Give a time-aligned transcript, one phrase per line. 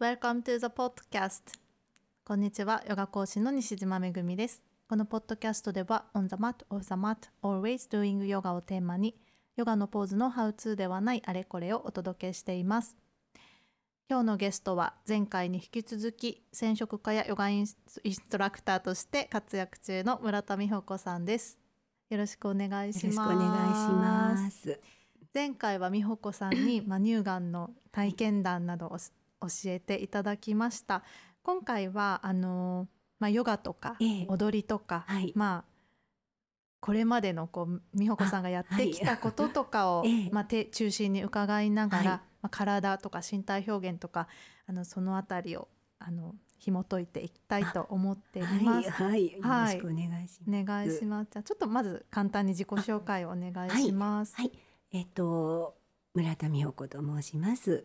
[0.00, 1.58] Welcome to the podcast.
[2.24, 4.62] こんにちはヨガ講師の西島めぐみです。
[4.88, 9.16] このポッドキャストでは On the mat, off the mat, always doing yoga をテーマに
[9.56, 12.96] ヨガのポーズのハウツーではないあれこれをお届けしています。
[14.08, 17.80] 今日のゲストは前回に引き続き染色家やヨガインス
[18.30, 21.58] トラクターとして活躍中の村田美穂子さんです。
[22.08, 23.16] よろしくお願いします。
[23.16, 24.80] よろしくお願いします。
[25.34, 28.98] 前回は美穂子さんに、まあ、乳がんの体験談などを
[29.40, 31.02] 教えていただきました
[31.42, 32.88] 今回はあの、
[33.18, 35.78] まあ、ヨガとかええ踊りとか、はいまあ
[36.80, 44.28] これまでのこう美穂子さんがやってきたこととかを、あはいええまあ、手中心に伺いながら、はいまあ、体とか身体表現とか
[44.66, 48.90] あのそのあたりをあの紐解いていきたいと思っています。
[48.90, 50.64] はい、はい、よはいろしくお願いしおます。
[50.64, 51.28] 願いします。
[51.32, 54.36] じゃあちょっとまず簡単に自己紹介をお願いします。
[54.36, 54.52] はい、
[54.92, 55.76] えっと
[56.14, 57.84] 村田美穂子と申します。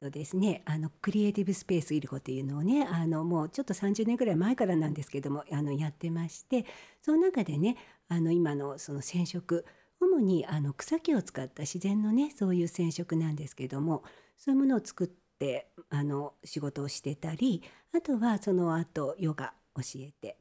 [0.00, 6.64] とですね、あのクリエイティブスペースイルコっていうのをね、あのもうちょっと30年ぐらい前からなんですけども、あのやってまして、
[7.02, 7.76] その中でね、
[8.08, 9.64] あの今のその染色
[10.00, 14.02] 主にあの草木を使った自然のねそういう染色なんですけども
[14.36, 15.06] そういうものを作っ
[15.38, 17.62] てあの仕事をしてたり
[17.94, 20.36] あとはその後ヨガ教えて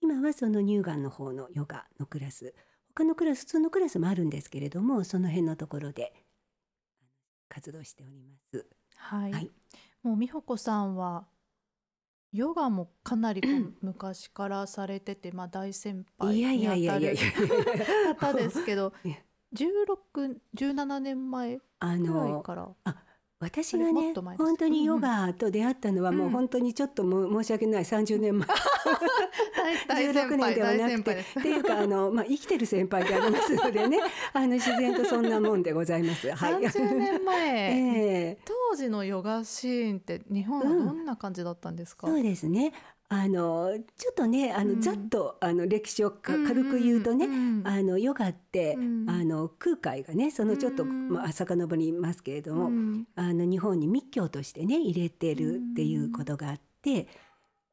[0.00, 2.54] 今はその乳がんの方のヨガのクラス
[2.94, 6.12] 他のクラス普通のクラスもあるんですけれどもその辺のところで
[7.48, 8.81] 活動しております。
[9.02, 9.50] はい、はい。
[10.02, 11.24] もう美穂子さんは
[12.32, 13.42] ヨガもかなり
[13.82, 17.16] 昔からされてて、まあ大先輩にあたる
[18.18, 22.68] 方ですけど ね、16、17年前あぐらいのから。
[23.38, 27.82] 私がね本当にヨガと出会ったのはもううん本当にちょっともう申し訳ない。
[27.82, 28.46] 30年前
[29.88, 31.20] 大 大先16輩年では大なくて。
[31.40, 33.98] っていうかあの、 まあ、生きてる先輩でありますのでね。
[34.32, 36.32] あの自然とそんなもんでございます。
[36.32, 38.38] はい、30年前、え。
[38.38, 38.38] え
[38.72, 42.72] 当時のヨガシーンって日本はどんな感じだったんですか、そうですね。
[43.10, 44.80] あのちょっとねあの、うん。
[44.80, 49.10] ざっとあの歴史をか軽く言うとね、んんあのヨガって、うん。
[49.10, 51.10] あの空海がねそのちょっと、うん。
[51.10, 53.06] まあ遡りますけれども、うん。
[53.14, 57.08] あの日本に密教としてね入れてるっていうことがあって、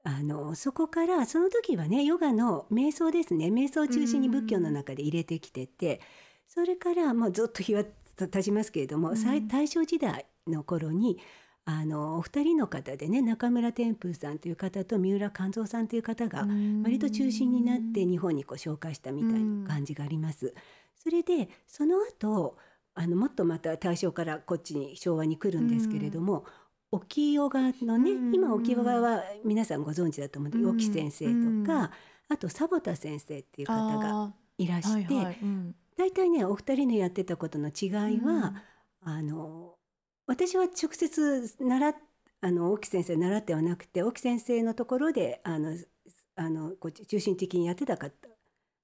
[0.03, 3.45] あのそこからその時はねヨガの瞑想ですね。
[3.45, 6.01] 瞑想を中心に仏教の中で入れてきてて、
[6.45, 7.85] それからもうずっと日は
[8.17, 9.13] 経ちますけれども、
[9.47, 11.17] 大正時代の頃に
[11.65, 16.47] あのお二人の方でね中村天風さんという方と三浦勘三さんという方が
[16.83, 20.53] 割と中心になって日本にこう紹介したみたいな感じがあります。
[20.95, 22.57] それでその後
[22.99, 26.43] あのもっとまた大正からこっちに昭和に来るんですけれども、
[26.91, 28.35] 沖ヨガのね、うん。
[28.35, 30.75] 今沖ヨガは皆さんご存知だと思うんで、うん。
[30.75, 31.25] 沖先生
[31.63, 31.91] とか、
[32.27, 35.37] あとサボタ先生っていう方があいらーして、はいはい。
[35.41, 35.75] うん。
[35.97, 38.53] 大体ねお二人のやってたことの違いは、
[39.01, 39.75] あの
[40.29, 41.95] 私は直接習っ
[42.41, 45.75] あの沖先生習ってはなくて沖先生のところであの
[46.35, 48.09] あのこう中心的にやってたか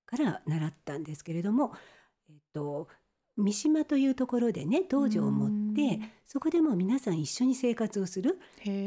[0.05, 1.71] から習ったんですけれども、
[2.29, 2.87] えっと、
[3.37, 8.39] 三島というところでね道場を持って、そこでもう皆さん一緒に生活をする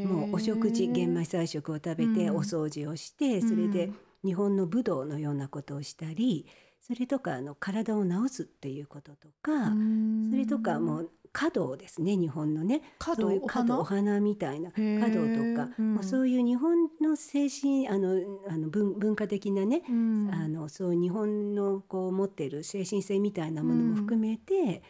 [0.07, 2.37] もうお食事玄米菜食を食べてうん。
[2.37, 3.91] お掃除をして、それで
[4.25, 6.47] 日本の武道のようなことをしたり
[6.89, 10.31] それとかあの体を治すっていうこととか、うん。
[10.31, 12.81] それとかもう華道ですね日本のね。
[13.15, 15.95] そういう華道おお花みたいな華へ道ーとか、うん。
[15.97, 18.17] もうそういう日本の精神あの
[18.49, 20.31] あの文文化的なね、うん。
[20.33, 24.83] あのそう日本のこう持っている精神性みたいなものも含めて、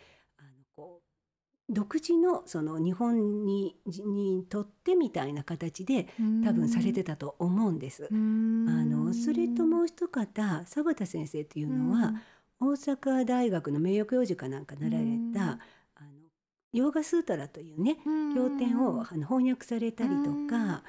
[1.71, 6.09] 独自のその日本ににとってみたいな形で
[6.43, 8.09] 多分されてたと思うんです。
[8.11, 8.67] うん。
[8.69, 10.27] あのそれともう一方
[10.65, 12.15] 佐田先生っていうのは、
[12.59, 15.33] 大阪大学の名誉教授かなんかなられうん。
[15.33, 15.59] た、
[15.95, 16.09] あの
[16.73, 18.35] ヨーガスータラというねうん。
[18.35, 20.47] 経典をあの翻訳されたりとうん。
[20.47, 20.83] か、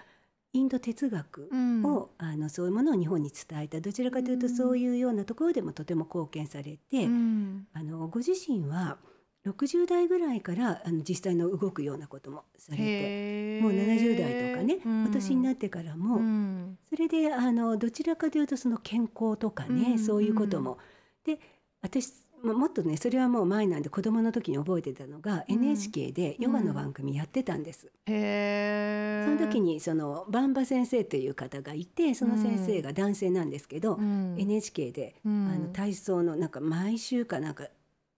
[0.54, 1.84] インド哲学うん。
[1.84, 3.82] を、あのそういうものを日本に伝えた。
[3.82, 4.56] どちらかというとうん。
[4.56, 7.68] そういうようなところでもとても貢献されて、うん。
[7.74, 8.98] あのご自身は
[9.46, 15.06] 60代ぐらいからあの実際の動くようなこともされてもう70代とかね、うん。
[15.06, 16.78] お年になってからも、うん。
[16.90, 20.78] それであのどちらかというとその健康とかね、うんそういうことも。
[21.26, 21.40] で
[21.82, 22.12] 私
[22.44, 25.56] ももっとねそれはもう前なんで子供の時に覚えてたのが、うん。
[25.56, 27.92] NHK でヨガの番組やってたんです。
[28.06, 34.36] その時にそのバンバ先生という方がいてその先生が男性なんですけど、うん。
[34.38, 35.48] NHK で、うん。
[35.48, 37.68] あの体操のなんか毎週かなんか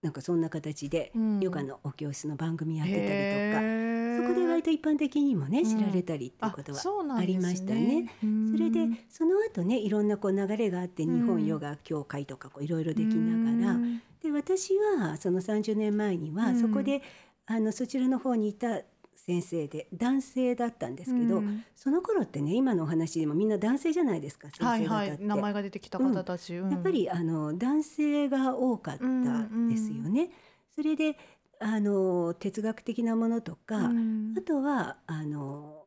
[0.01, 1.39] なんかそんな形でうん。
[1.39, 4.27] ヨガのお教室の番組やってたりとか、へー。
[4.27, 5.65] そこで割と一般的にもねうん。
[5.65, 8.11] 知られたりっていうことはありましたね。
[8.23, 8.51] うん。
[8.51, 11.21] それでその後ねいろんなこう流れがあってうん。
[11.21, 14.01] 日本ヨガ協会とかこういろいろできながら、うん。
[14.23, 16.61] で私はその30年前にはうん。
[16.61, 17.01] そこで、
[17.45, 18.81] あのそちらの方にいた
[19.25, 21.63] 先生で男性だったんですけど、うん。
[21.75, 24.81] その頃ってね今のお話でもみんな男性じゃないですか先はい。
[24.81, 25.11] 生方って。
[25.11, 26.71] はい名前が出てきた方たち、うん。
[26.71, 29.03] やっぱりあの男性が多かった
[29.69, 30.31] ですよね。
[30.75, 31.17] それで
[31.59, 34.33] あの哲学的なものとか、うん。
[34.37, 35.85] あとはあの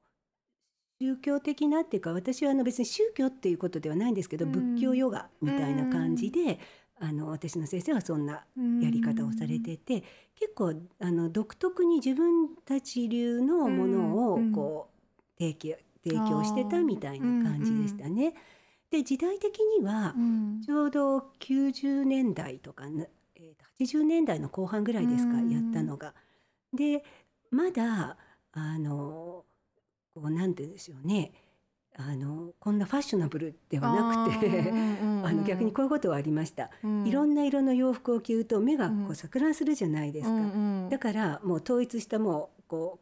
[1.01, 4.53] 宗教的なっていうか私はあの別に宗教っていうことではないんですけど、うん。
[4.77, 6.61] 仏教ヨガみたいな感じで、
[7.07, 8.47] あの私の先生はそんな
[8.81, 10.03] やり方をされてて、
[10.35, 14.53] 結構あの独特に自分たち流のものをうん。
[14.53, 14.95] こう
[15.39, 18.35] 提供提供してたみたいな感じでしたね。
[18.91, 20.63] で時代的にはうん。
[20.65, 23.05] ちょうど90年代とかな、
[23.37, 25.51] えーと80年代の後半ぐらいですか、うん。
[25.51, 26.15] やったのが。
[26.73, 27.05] で
[27.51, 28.17] まだ
[28.53, 29.45] あの
[30.15, 31.33] こうなんて言うんでしょうね
[31.97, 34.71] あのこんなファッショナブルではなくて
[35.23, 36.71] あの逆にこういうことはありました、
[37.05, 42.99] いろなんな色の洋服を着ると目がこうんう錯乱するじゃないですか、だからもう統一したもうこ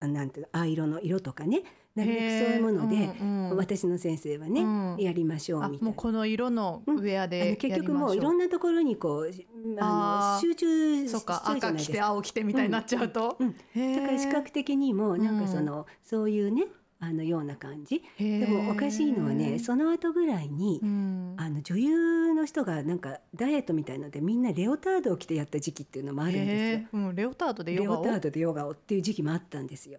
[0.00, 1.62] うあなんていうの藍色の色とかね
[1.94, 4.96] なるべくそういうもので、私の先生はね、うん。
[4.98, 5.86] やりましょうあみたいな。
[5.88, 9.30] もうこの色のウェアあでの結局もういろんなところにこう
[9.78, 12.06] あの集中しちゃうじゃ赤着てないですか。
[12.06, 15.48] 青着てみたいになっちゃうと、だから視覚的にもなんかうん。
[15.48, 16.64] その、そういうね
[17.04, 18.00] あのような感じ。
[18.16, 21.34] でもおかしいのはねその後ぐらいに、うん。
[21.36, 26.48] あの女優の人がなんかダイエットみたいのでみんなレオタードを着てやった時期っていうのもあるんですよ。
[26.52, 26.96] へー。
[27.08, 28.02] うんレオタードでレヨガを？
[28.02, 29.98] オタードでヨガをっていう時期もあったんですよ。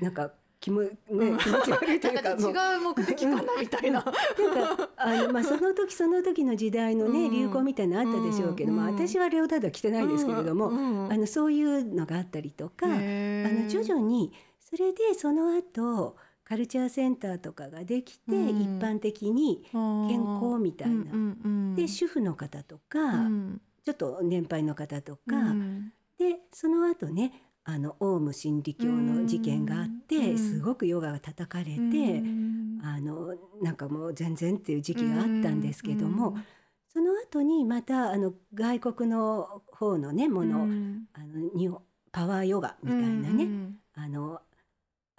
[0.00, 0.30] なんか
[0.60, 1.38] 気もねうん。
[1.38, 4.04] 気持ち悪いというか違う目的かなみたいな。
[4.04, 7.30] なんかあのまあその時その時の時代のね、うん。
[7.32, 8.94] 流行みたいなのあったでしょうけども、うん。
[8.94, 11.04] 私はレオタードは着てないですけれども、うん。
[11.06, 11.12] うん。
[11.12, 14.32] あのそういうのがあったりとか、あの徐々に
[14.70, 18.60] それでその後カルチャーセンターとかができて、うん。
[18.60, 23.60] 一般的に健康みたいな、うんうんうんで主婦の方とか、うん。
[23.84, 25.92] ちょっと年配の方とか、うん。
[26.18, 32.80] でその後ねあのオウム真理教の事件があって、うんすごくヨガが叩かれて、うん。
[32.82, 36.44] あのなんかもう全然っていう時期があったんですけども、うん
[36.92, 41.04] その後にまたあの外国の方のねもの、うん。
[41.12, 43.76] あのパワーヨガみたいなね、うん。
[43.94, 44.40] あの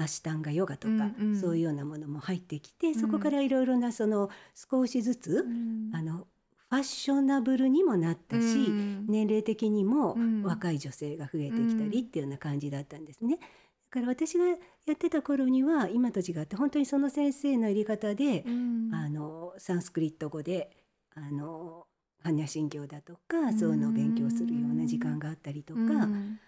[0.02, 1.40] アシュタンガヨガとか、うんうん。
[1.40, 2.96] そういうようなものも入ってきて、ん。
[2.96, 5.92] そこからいろいろなその少しずつ、うん。
[5.94, 6.28] あの
[6.70, 10.44] ファッショナブルにもなったし、うん年齢的にもうん。
[10.44, 13.38] 若い女性が増えてきたりっていうような感じだったんですね。
[13.38, 13.46] だ
[13.90, 14.56] から私がや
[14.94, 18.90] ってた頃には今と違って本当にその先生のやり方で、うん。
[18.94, 20.72] あのサンスクリット語で
[21.16, 21.86] あの
[22.24, 23.58] 般若心経だとか、ん。
[23.58, 26.40] そういうのを勉強するような時間があったりとか、うん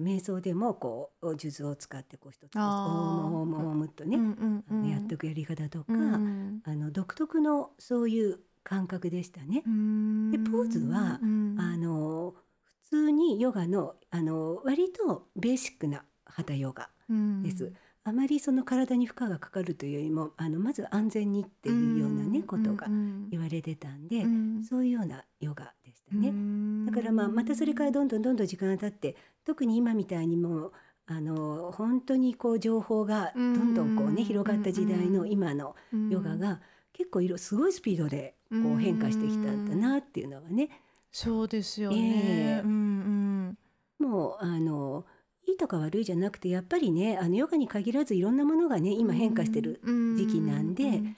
[0.00, 3.26] 瞑想でもこう数珠を使ってこう一つ一つ「オあー。
[3.26, 9.62] ームオームオーム」とね、うんうんやっていくやり方とか、うんあの独特のそういう感覚でしたね。
[9.66, 10.30] うん。
[10.30, 12.34] でポーズはうんあの
[12.64, 17.42] 普通にヨガのあの割とベーシックな hatha ヨガうん。
[17.42, 17.72] です。
[18.08, 23.28] あまりその体に負荷がかかるというよりもあのまず安全にっていうようなね、ことがうん。
[23.30, 24.64] 言われてたんで、うん。
[24.64, 26.28] そういうようなヨガでしたね。
[26.28, 26.86] うん。
[26.86, 30.72] だからまあまたそれからどんどんどんどん時間が経って特に今みたいにもう
[31.06, 35.74] あの本当にこう情報がどんどんこううんね広がった時代の今の
[36.10, 36.60] ヨガが
[36.92, 40.68] 結構いろすごいスピードでこううん変化してきたんだなっていうのはね。
[41.10, 41.98] そうですよええ。
[41.98, 43.58] ねうん。
[43.98, 45.04] もうあの
[45.48, 49.80] いいとか悪いじゃなくてやっぱりねあのヨガに限らずいろんなものがねうん今変化してる、
[50.16, 51.16] 時期なんでうん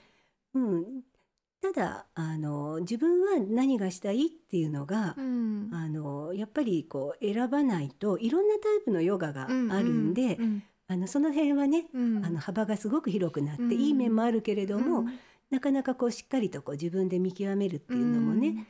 [0.53, 0.85] うん、
[1.61, 5.69] ただあの自分は何がしたいっていうのが、うん。
[5.71, 9.55] あのやっぱりこう選ばないといろんなタイプのヨガがある
[9.85, 12.25] んで、うんあのその辺はね、うん。
[12.25, 13.71] あの幅がすごく広くなって、うん。
[13.71, 15.19] いい面もあるけれども、うん。
[15.49, 18.67] なかなかこうしっかりとこう自分で見極めるっていうのもね、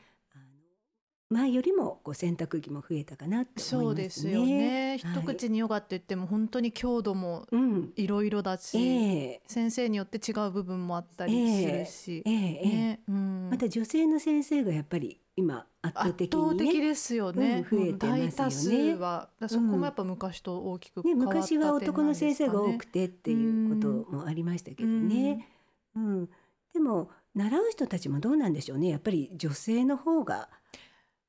[1.31, 3.81] 前よりもこう選択肢も増えたかなって思いますね。
[3.81, 9.41] そうですよね、はい一口にヨガって言っても本当に強度もうん、いろいろだし、ええ。
[9.47, 13.50] 先生によって違う部分もあったりするし、ええええねうん。
[13.50, 18.27] また女性の先生がやっぱり今圧倒圧的にね倒的ですよね、うん増えてますよね。
[18.27, 19.29] 大多数は。
[19.47, 25.47] そこもやっぱ昔と大きくね変わった昔は男の先生が多くてっていうこともありましたけどね。
[25.95, 26.29] うん。
[26.73, 28.89] でも習う人たちもどうなんでしょうね。
[28.89, 30.50] やっぱり女性の方が、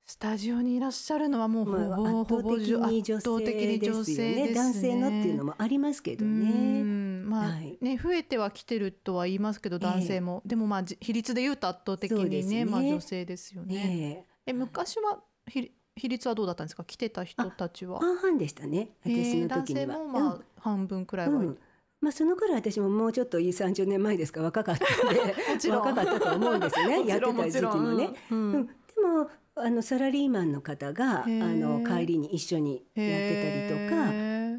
[0.05, 4.47] スタジオにいらっしゃるのはもうほまあ、ぼ圧倒的に女性ですよね。
[4.49, 4.55] ね。
[4.55, 6.83] 男性のっていうのもありますけどうね。
[6.83, 7.29] ん。
[7.31, 7.79] まあはい。
[7.81, 12.65] ね増えてはきてるとは言いますけど男性も、でもまあじ比率で言うと圧倒的にねね。
[12.65, 13.75] まあ女性ですよね。
[13.75, 14.51] ねえ。
[14.51, 16.85] え昔は比比率はどうだったんですか？
[16.85, 18.01] 来てた人たちは。
[18.01, 18.91] 半々でしたね。
[19.05, 19.83] 私の時には。
[19.83, 21.47] えー男性もまあ半分くらいは、うん。
[21.47, 21.59] うん
[22.01, 24.41] まあ、その頃私ももうちょっと30年前ですか？
[24.41, 25.21] ら若かったんで。
[25.71, 27.07] 若かったと思うんですね。
[27.07, 28.11] やってた時期もね。
[28.31, 28.53] うん。
[28.53, 28.67] うん。
[28.67, 34.13] でもあのサラリーマンの方があの帰りに一緒にやってたりとか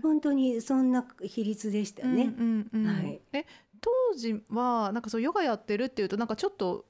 [0.03, 2.33] 本当にそんな比率でしたね。
[2.37, 2.85] うんうんうん。
[2.85, 3.21] はい。
[3.33, 3.45] え
[3.81, 6.85] 当時はなんかそうヨガやってるっていうとなんかちょっと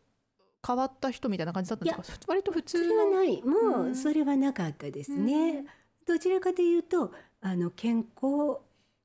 [0.65, 2.17] 変わった人みたいな感じだったんですか？
[2.27, 2.89] 割と普そ通の。
[2.89, 3.41] れはない。
[3.41, 3.91] もうん。
[3.91, 5.59] うそれはなかったですね。
[5.59, 5.65] うん。
[6.05, 8.59] どちらかというとあの健康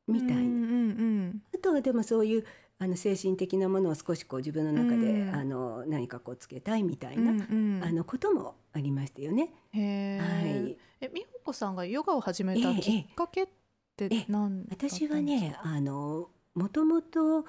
[0.07, 1.43] みたいな、うんうん。
[1.55, 2.45] あとはでもそういう
[2.81, 5.35] あの精神的なものを少しこう自分の中で、うん。
[5.35, 7.85] あの何かこうつけたいみたいうんうな、んうん。
[7.85, 9.51] あのこともありましたよね。
[9.73, 13.49] へはーい、え美穂子さんがヨガを始めたええきっかけっ
[13.97, 15.07] て何だったんですか？
[15.07, 17.45] 私はねあのもともと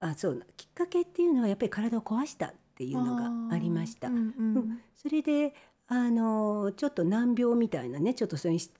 [0.00, 4.08] あそうきっかけっていうのはやっぱり体を壊したっていうのがありました。
[4.08, 4.20] うんう
[4.60, 4.80] ん。
[4.96, 5.54] それで
[5.86, 8.70] あのちょっと難病みたいなねちょっとそういうしし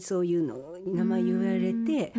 [0.00, 2.12] そういうのを名前言われて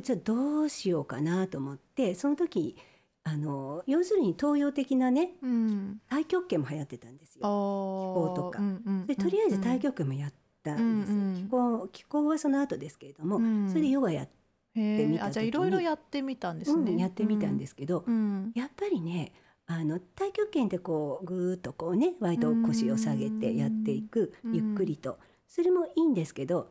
[0.00, 2.76] じゃあどうしようかなと思ってその時
[3.24, 6.00] あの要するに東洋的なねうん。
[6.08, 8.32] 太極拳も流行ってたんですあよ。
[8.32, 8.58] ーとか。
[8.58, 10.32] うんうんうんでとりあえず太極拳もやっ
[10.64, 11.12] たんです。
[11.12, 11.36] うんうん。
[11.36, 13.68] 気候気候はその後ですけれども、うん。
[13.68, 14.26] それでヨガや,、へ
[14.74, 15.28] てみたー。
[15.28, 19.32] あじゃあ時にいろいろやってみたんですね、うんやってみたんですけど、うんやっぱりね
[19.66, 24.54] あの太極拳ってこうぐーっとこうね割と腰を下げてやっていくうん。
[24.56, 25.18] ゆっくりと
[25.54, 26.70] それもいいんですけど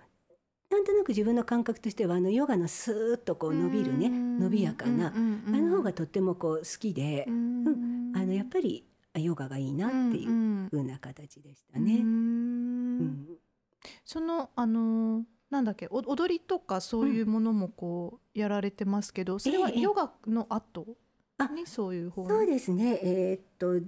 [0.71, 4.39] なんとなく自分の感覚としてはあのヨガのスーッとこう伸びるねうん。
[4.39, 8.11] 伸びやかなあの方がとってもこう好きでうん。
[8.15, 8.83] あのやっぱり
[9.13, 12.97] あヨガがいいなっていううん風な形でしたうん。
[12.97, 13.37] ね。
[14.03, 20.87] そのあのーなんだっけお踊りとかそういうものもこうやられてますけど、それはええヨガの後？
[21.37, 22.29] あにそういう方に？
[22.29, 22.99] そうですね。
[23.03, 23.85] えーっと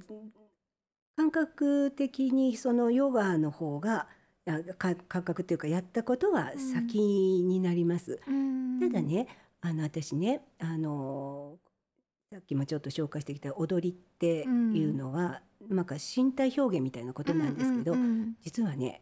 [1.16, 4.08] 感覚的にそのヨガの方が
[4.78, 8.20] 感覚っていうかやったことは先になります。
[8.28, 8.80] うん。
[8.80, 9.28] ただね
[9.62, 11.58] あの私ねあの
[12.32, 19.02] さっきもちょっと紹介してきた踊りっていうのは、なんか身体表現みたいなことなんですけど、うんうん実はね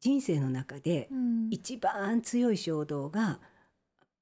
[0.00, 1.48] 人生の中でうん。
[1.50, 3.40] 一番強い衝動が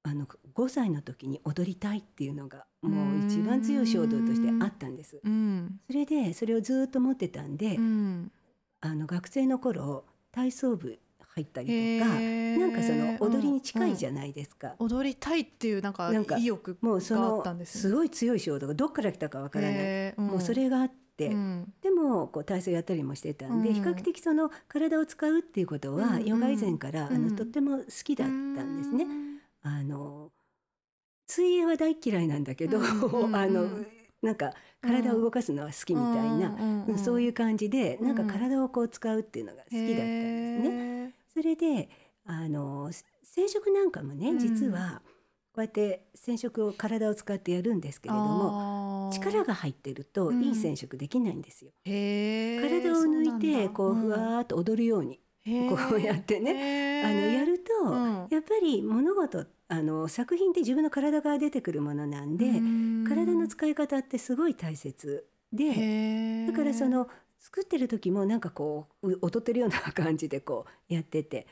[0.03, 5.21] あの5歳の時に踊りたいっていうのがもう一番強い衝動としてあったんです。
[5.23, 5.79] うん。
[5.87, 8.31] それでそれをずっと持ってたんで、うん
[8.81, 10.99] あの学生の頃体操部
[11.35, 12.59] 入ったりへとかー。
[12.59, 14.75] なんかその踊りに近いじゃゃないですか。
[14.79, 17.81] 踊りたいっていうなんか意欲もうそがあのったんですね。
[17.81, 20.21] すごい強い衝動がどっから来たかわからない、へー。
[20.21, 20.27] ん。
[20.27, 21.73] もうそれがあって、うん。
[21.81, 23.61] でもこう体操やったりもしてたん。
[23.61, 26.25] で、うん比較的その体を使うっていうことは、うん。
[26.25, 27.29] ヨガ以前から、あうん。
[27.29, 29.03] のとっても好きだったんですね。
[29.03, 29.39] うん。
[29.61, 30.31] あの
[31.27, 32.85] 水泳は大嫌いなんだけど、うん。
[32.85, 33.23] うん。
[33.25, 33.35] うん。
[33.37, 33.67] あの
[34.21, 41.05] なんか体を動かすのは好きみたいな、うんうんそういう感じでなんかうん体をこう使うっていうのが好きだったんですね。
[41.05, 41.13] ね。
[41.33, 41.89] それで
[42.25, 42.91] あの
[43.23, 44.39] 染色なんかもね、うん。
[44.39, 45.01] 実は
[45.53, 50.43] こうやって染色を体を使ってやるんですけれども力が入ってるとうん。
[50.43, 51.71] いい染色できないんですよ。
[51.85, 55.19] 体を抜いてこうふわっと踊るように
[55.69, 57.03] こうやってね。
[57.03, 58.27] あのやると、うん。
[58.29, 63.05] やっぱり物事あの作品って自分の体から出てくるものなんで、うん。
[63.07, 67.07] 体の使い方ってすごい大切でだからその
[67.39, 71.47] 作ってる時もなんかこうう踊ってるような 感じでこうやってて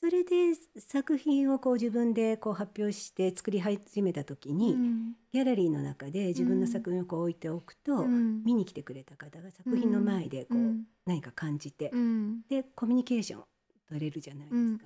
[0.00, 5.12] それで作品をこう自分でこう発表して作り始めた時に、うん。
[5.32, 8.42] ギャラリーの中で自分の作品をこう置いておくと、うん。
[8.42, 10.84] 見に来てくれた方が作品の前でこう、うん。
[11.04, 12.40] 何か感じて、うん。
[12.48, 13.44] でコミュニケーション
[13.88, 14.84] 取れるじゃないですか。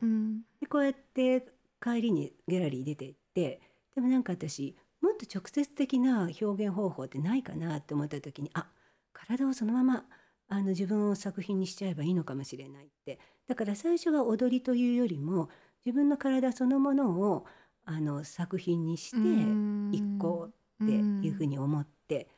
[0.61, 1.47] でこうやって
[1.81, 3.61] 帰りにギャラリー出て行って
[3.95, 8.67] でもなんか私もっと直接的な表現方法ってないかなって思った時にあ
[9.13, 10.05] 体をそのまま
[10.49, 15.49] あの自分を作品にしちゃえばいいのかもしれないってだから最初は踊りというよりも
[15.85, 17.45] 自分の体そのものを
[17.85, 19.91] あの作品にしてうん。
[19.93, 20.49] 一個
[20.83, 22.29] っていうふうに思って、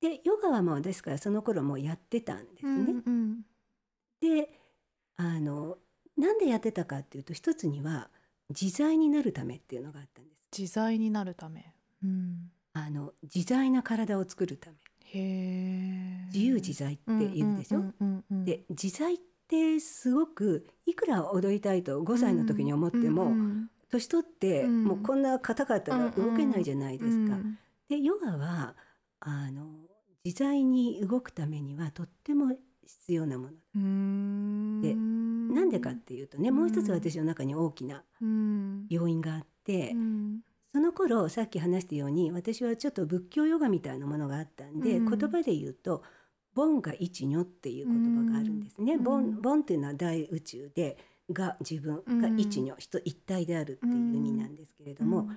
[0.00, 2.72] でヨガはもうですからその頃もうやってたんですね。
[2.72, 3.40] うんうん。
[4.20, 4.50] で
[5.16, 5.76] あの
[6.16, 8.08] なんでやってたかっていうと一つには
[8.48, 10.44] 自在になるためっていうのがあったんです。
[10.56, 11.74] 自在になるため。
[12.02, 12.50] うん。
[12.72, 14.76] あの自在な体を作るため。
[15.10, 17.78] へえ自由自在って言うでしょ？
[17.78, 19.18] うんうんうんで自在っ
[19.48, 23.32] てすごくいくら踊りたいと5歳の時に思っても、
[23.90, 24.84] 年取ってうん。
[24.84, 27.34] もうこんな硬かったら動けないじゃないですか。
[27.34, 28.76] うんでヨガは
[29.20, 29.70] あの
[30.22, 33.52] 自在に動くためにはとっても必要なもの。
[33.76, 34.82] うん。
[34.82, 38.86] でなんでかっていうとねもう一つ私の中に大きなうん。
[38.90, 40.40] 要因があって、うん。
[40.70, 45.18] その頃さっき話したように私はちょっと仏教ヨガみたいなものがあったんで、うん。
[45.18, 46.02] 言葉で言うと
[46.58, 48.94] 「ボンが一如」っていう言葉があるんですね。
[48.94, 49.04] うん。
[49.04, 50.98] ボンボンっていうのは大宇宙で
[51.32, 55.30] が自分が一如、人一体であるっていう意味なんですけれども、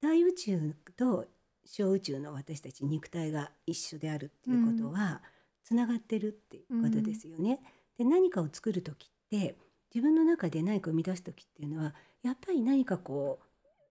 [0.00, 1.26] 大宇宙と
[1.64, 5.22] 小宇宙の私たち肉体が一緒であるっていうことは
[5.62, 7.60] つながってるっていうことですよね。
[7.96, 9.56] で何かを作る時って
[9.94, 13.40] 自分の中で何か生み出す時っていうのはやっぱり何かこ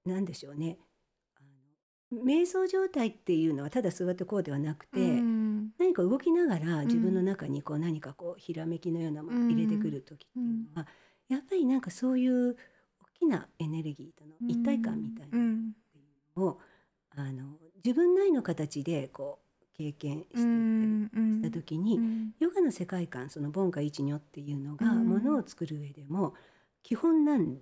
[0.05, 0.77] うなんでしょうね。
[2.11, 5.28] 瞑想状態っていうのはただ座ってこうではなくて、うん
[5.79, 6.87] 何か動きながらん。
[6.87, 10.45] 自分の中にこう何かこうひらめきのようなものを入れてくる時っていう
[10.75, 10.87] のは、
[11.29, 12.55] やっぱりなんかそういう大
[13.13, 15.75] きなエネルギーとの一体感みたいなのうん
[16.35, 16.59] を、
[17.11, 22.33] あの自分なりの形でこう経験していったりうんした時に、うん。
[22.39, 25.07] ヨガの世界観そのボンガ一如っていうのがうん。
[25.07, 26.33] ものを作る上でも
[26.83, 27.55] 基本なん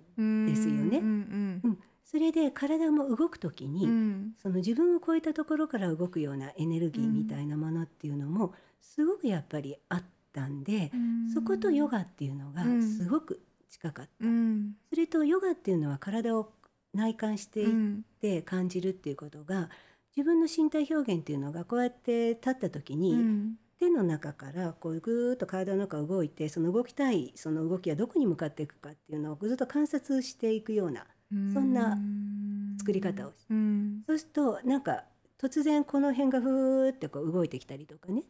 [0.46, 0.98] ですよね。
[0.98, 1.60] うん。
[1.64, 1.78] うん
[2.10, 4.32] それで体も動く時に、うん。
[4.42, 11.30] その自分を超えたところから動くようなエネルギーみたいなものっていうのもすごくやっぱりあったんで、うん。
[11.30, 12.82] そことヨガっていうのがうん。
[12.82, 14.72] すごく近かった、うん。
[14.88, 16.50] それとヨガっていうのは体を
[16.94, 18.04] 内観していっうん。
[18.22, 19.68] て感じるっていうことが
[20.16, 23.54] 自分の身体表現っていうのがこうやって立った時に、うん。
[23.78, 31.98] 手の中からこうぐーっと体の中動いてその動きたいその動きはどこに向かっていくかっていうのをずっと観察していくようなそんな
[32.78, 33.34] 作り方をし
[34.06, 35.04] そうするとなんか
[35.40, 38.22] 突然この辺がふーってこう動いてきたりとかね。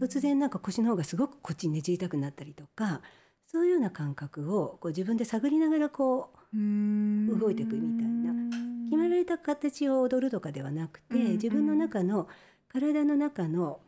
[0.00, 3.02] 突然なんか腰の方がすごくこっちにねじりたくなったりとか
[3.46, 7.38] そういうような感覚をこう自分で探りながらこううん。
[7.38, 8.32] 動いていくみたいな
[8.84, 12.28] 決められた形を踊るとかではなくて、うん自分の中の
[12.68, 13.80] 体の中の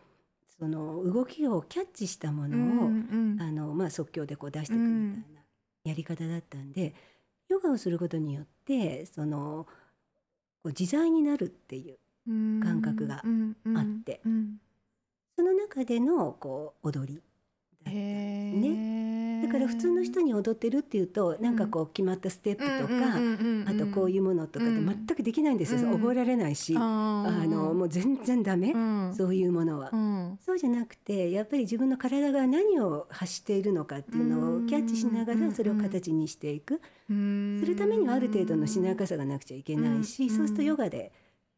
[0.59, 3.37] その動きをキャッチしたものを、うん。
[3.41, 5.41] あのまあ、即興でこう出していくみたいな
[5.85, 6.95] やり方だったんで、
[7.49, 9.67] ヨガをすることによってその
[10.63, 14.21] こう自在になるっていううん感覚があって。
[14.25, 14.59] うん
[15.37, 17.23] その中でのこう踊り
[17.85, 19.28] だったんですね。
[19.39, 25.99] ねだから普通の人に踊ってるっていうとなんかこう決まったステップとか、あとこういうものとかって全くできないんですよ、うん。
[25.99, 29.15] 覚えられないし、ああのもう全然ダメ、うん。
[29.15, 29.91] そういうものは。
[29.93, 30.39] うん。
[30.41, 37.13] そうじゃなくてやっぱり自分の体が何を発しているのかっていうのをキャッチしながらそれを形にしていく、す
[37.67, 41.13] るためにはある程度のしなやかさがなくちゃいけないし、うんそうするとヨガで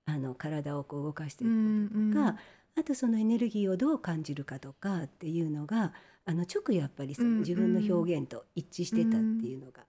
[0.06, 2.36] あの体をこう動かしていくこととか、
[2.78, 5.92] あとそのエネルギーをどう感じるかとかっていうのが
[6.30, 9.82] あの直やっぱりその自分の表現と一致してたっていうのが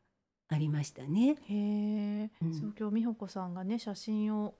[0.49, 1.35] ありましたね。
[1.47, 2.53] へえ、うん。
[2.53, 4.55] そう今日美穂子さんがね写真を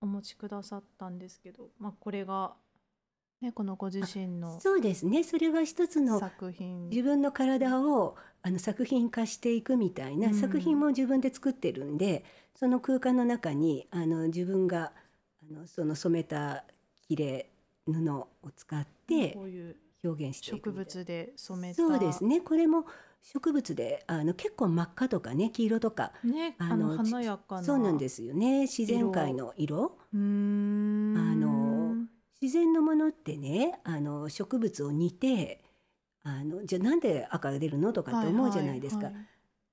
[0.00, 2.54] お持ちくださったんですけど、まあこれが
[3.40, 5.22] ねこのご自身のそうですね。
[5.22, 6.88] それは一つの作品。
[6.88, 10.34] 自分の体をあの作品化していくみたいな、うん。
[10.34, 12.24] 作品も自分で作ってるんで
[12.56, 14.92] その空間の中にあの自分が
[15.48, 16.64] あのその染めた
[17.06, 17.50] 綺麗
[17.86, 21.82] 布を使ってこういう表現していく植物で染めた。
[21.82, 22.40] そうですね。
[22.40, 22.86] これも
[23.22, 28.62] 植物であの結構真っ赤とかね黄色とかねあの華やかなそうなんですよね。
[28.62, 29.98] 自然界の色。
[30.12, 31.16] うーん。
[31.16, 31.96] あの
[32.40, 35.62] 自然のものってねあの植物を煮て
[36.22, 39.18] あのじゃあなんで赤が出るのとかって思うじゃないですか、はは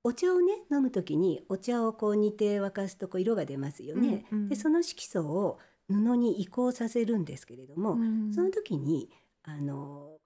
[0.04, 4.50] お茶をね飲む時にお茶をこう煮て沸かすとこう色が出ますよね、うんうん。
[4.50, 5.60] でその色素を
[5.90, 8.34] 布に移行させるんですけれども、うん。
[8.34, 9.10] その時に
[9.48, 10.18] あの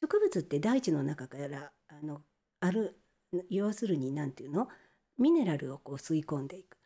[0.00, 2.22] 植物って大地の中からあの
[2.60, 2.98] ある
[3.48, 4.68] 要するに何ていうの？
[5.18, 6.76] ミネラルをこう吸い込んでいく。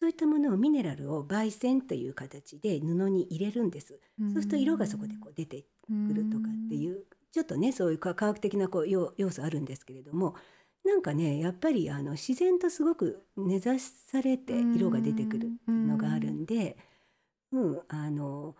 [0.00, 10.34] そういったものをミネラルを焙煎という形で布に入れるんです、そうすると色がそこでこう出てくるとかっていうちょっとねそういう科学的なこう要要素あるんですけれども
[10.84, 16.76] なんかねやっぱりあの自然とすごく根ざされて色が出てくるっていうのがあるんで、
[17.52, 18.56] うん、あの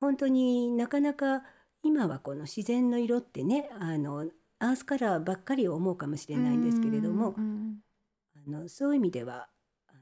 [0.00, 1.42] 本当になかなか
[1.84, 4.26] 今はこの自然の色ってねあの
[4.58, 7.76] アースカラーばっかり思うかもしれないんですけれども、うん
[8.46, 9.48] あのそういう意味では
[9.88, 9.98] あの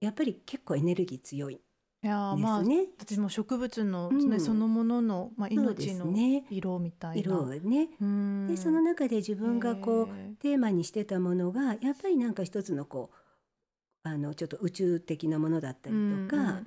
[0.00, 1.60] やっぱり結構エネルギー強い
[2.02, 2.62] いやーでまあ。
[2.98, 4.30] 私も植物の、うん。
[4.30, 7.20] ねそのものの、まあ、命のね色みたいな。
[7.20, 7.88] 色をね。
[8.00, 8.46] うん。
[8.46, 16.60] でその中で自分がこうへテーマにしてたものがやっぱりなんか一つのこうあのちょっと宇宙的なものだったりーとか、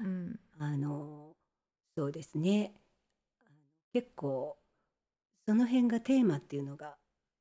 [0.59, 1.31] あの
[1.97, 2.73] そうですね
[3.93, 4.57] 結構
[5.47, 6.95] その辺がテーマっていうのが、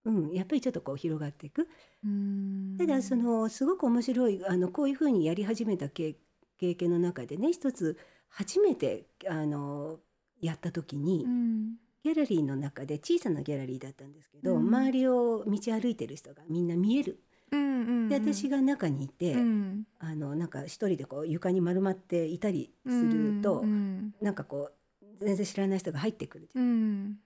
[0.05, 1.69] うん、やっぱりちょっとこう広がっていく。
[2.05, 2.77] うん。
[2.79, 6.17] ただそのすごく面白いあのこういうふうにやり始めた経
[6.59, 9.99] 経験の中でね一つ初めてあの
[10.41, 11.75] やった時に、うん。
[12.03, 14.69] ギャラリーの中で小さなギャラリーだったんですけど、うん。
[14.69, 17.21] 周りを道歩いてる人がみんな見える。
[17.53, 18.09] うんうんうん。
[18.09, 19.85] で私が中にいて、うん。
[19.99, 24.15] あのなんか一人でこう床に丸まっていたりすると、うん。
[24.23, 24.73] なんかこう
[25.20, 26.64] 全然知らない人が入ってくるじゃん。
[26.64, 27.16] うん。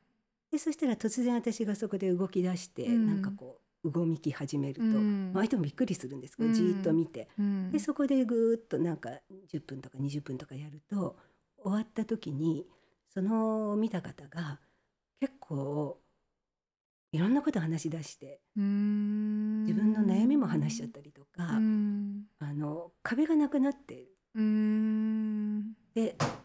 [0.51, 3.07] でそしたら突然私がそこで動き出して、うん。
[3.07, 5.31] なんかこううごめき始めると、うん。
[5.33, 6.55] まあ相手もびっくりするんですこううん。
[6.55, 7.71] じーっと見て、うん。
[7.71, 9.11] でそこでぐーっとなんか
[9.53, 11.17] 10分とか20分とかやると
[11.63, 12.67] 終わった時に
[13.09, 14.61] その見た方が
[15.21, 15.99] 結構
[17.13, 22.25] いろんなこと話し出して自自分の悩みも話しちゃったりとか、うん。
[22.39, 24.09] あの壁がなくなって
[25.95, 26.44] であ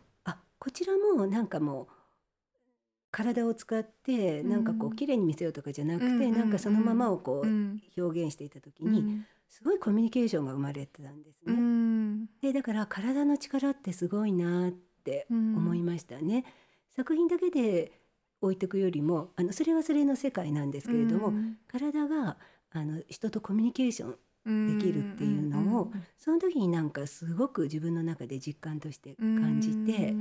[0.59, 1.87] こちらもなんかもう
[3.11, 7.81] 体を使ってなんかこう綺麗に見せようとかじゃなくて、なんかそのままをこううん。
[7.97, 9.25] 表現していた時に、うん。
[9.47, 11.57] すごいコミュニケーションが生まれてたんですうね。
[11.57, 12.25] ん。
[12.41, 16.45] でだから体の力ってすごいなって思いましたね。
[16.95, 17.91] 作品だけで
[18.41, 21.33] 置いていくよりもあのそれはそれの世界なんですけれども、
[21.67, 22.37] 体が
[22.71, 30.13] あの人とコミュニケーションできるっていうのをその時になんかすごく自分の中で実感として感じて、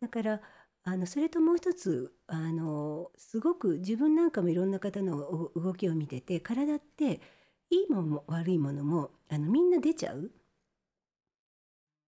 [0.00, 0.40] だから
[0.84, 7.20] あのそれともう一つあのすごく自分なんかもいろんな方のお動きを見てて体って
[7.70, 10.30] いいものも悪いものもあのみんな出ちゃう。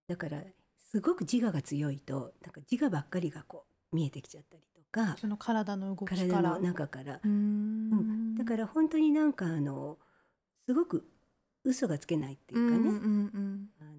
[0.07, 0.41] だから
[0.77, 6.27] すごく自我が強いとなんか自我ばっかりがこう見えてきちゃったりとかその体の動きから。
[6.27, 7.19] 体の中から。
[7.23, 8.35] うん。
[8.35, 9.97] だから本当になんかあの
[10.65, 11.05] すごく
[11.69, 13.89] 嘘がつけないっていうかね、うんうんあの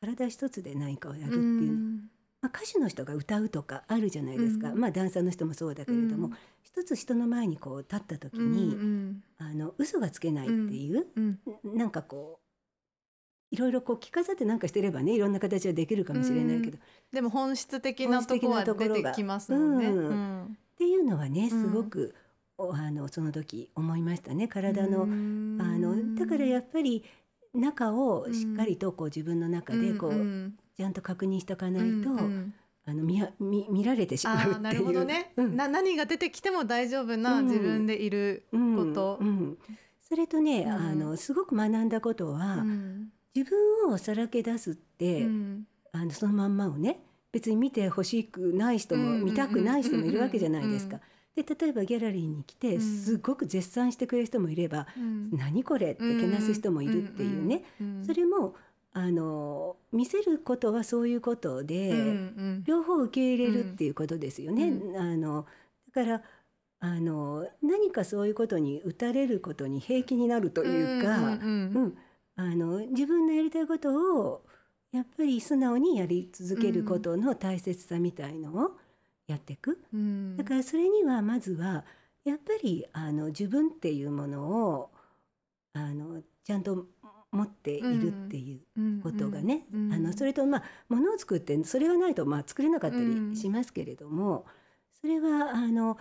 [0.00, 2.02] 体一つで何かをやるってうんいうの
[2.40, 4.78] まあ、歌手の人が歌うとかあるじゃないですか、うん。
[4.78, 6.32] まあダンサーの人もそうだけれども、うん。
[6.62, 9.22] 一つ人の前にこう立った時うんに、うん。
[9.38, 12.48] あの嘘がつけないっていう、うんなんかこう
[13.50, 16.80] いろいろこう着飾ってなんかしてればねいろんな形はできるかもしれないけど、っ
[17.12, 19.86] でも本質的なとこは出てきますもんね。
[19.86, 20.14] 本質的なところが。
[20.14, 20.58] うん。
[20.78, 21.60] ていうのはねうん。
[21.62, 22.27] すごく、お
[22.58, 24.48] あのその時思いましたね。
[24.48, 25.58] 体の、うん。
[25.60, 27.04] あのだからやっぱり
[27.54, 32.54] 中をしっかりとこう自分の中でこう、んちゃんと確認しとかないと、うんうん。
[32.84, 34.60] あの見や見見られてしまうっていう。
[34.60, 35.56] なるほどね、うん。
[35.56, 37.46] な何が出てきても大丈夫なうん。
[37.46, 39.20] 自分でいること、
[40.08, 40.72] それとね、うん。
[40.72, 43.08] あのすごく学んだことは、うん。
[43.34, 45.66] 自分をさらけ出すって、うん。
[45.92, 49.24] あのそのまんまをね別に見てほしくない人も、うん。
[49.24, 51.00] 見たくない人もいるわけじゃないですか。
[51.40, 52.80] うんで例えばギャラリーに来て、うん。
[52.80, 58.54] すごく絶賛してくれる人もいればうん「何これ」ってけなす人もいるっていうね、うんそれも
[58.92, 64.70] あの見せることはそういうことで、うんうん両方受け入れるっていうことですよね。
[64.70, 65.46] うあの
[65.94, 66.22] だから
[66.80, 71.38] あの何かそういうことに打たれることに平気になるというか、
[72.90, 74.44] 自分のやりたいことを
[74.92, 78.70] やっぱり素直にやり続けることの大切さみたいのを
[79.28, 79.78] やっていく。
[79.94, 80.36] うん。
[80.36, 81.84] だからそれにはまずは
[82.24, 84.90] やっぱりあの自分っていうものを
[85.74, 86.86] あのちゃんと
[87.30, 89.00] 持っているっていううん。
[89.00, 89.92] ことがね、うん。
[89.92, 94.46] あのそれとまあ物を作ってそれがないとまあ作れなかったりしますけれども、
[95.00, 95.96] それはあの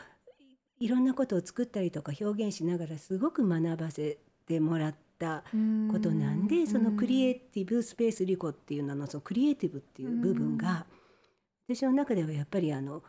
[0.79, 5.43] いろんなことを作ったりとか表現しながらすごく学ばせてもらった
[5.91, 10.85] ことなんで、そのクリエイティブスペースリコっていうののそのクリエイティブっていう部分が、
[11.67, 13.03] 私の中ではやっぱりあの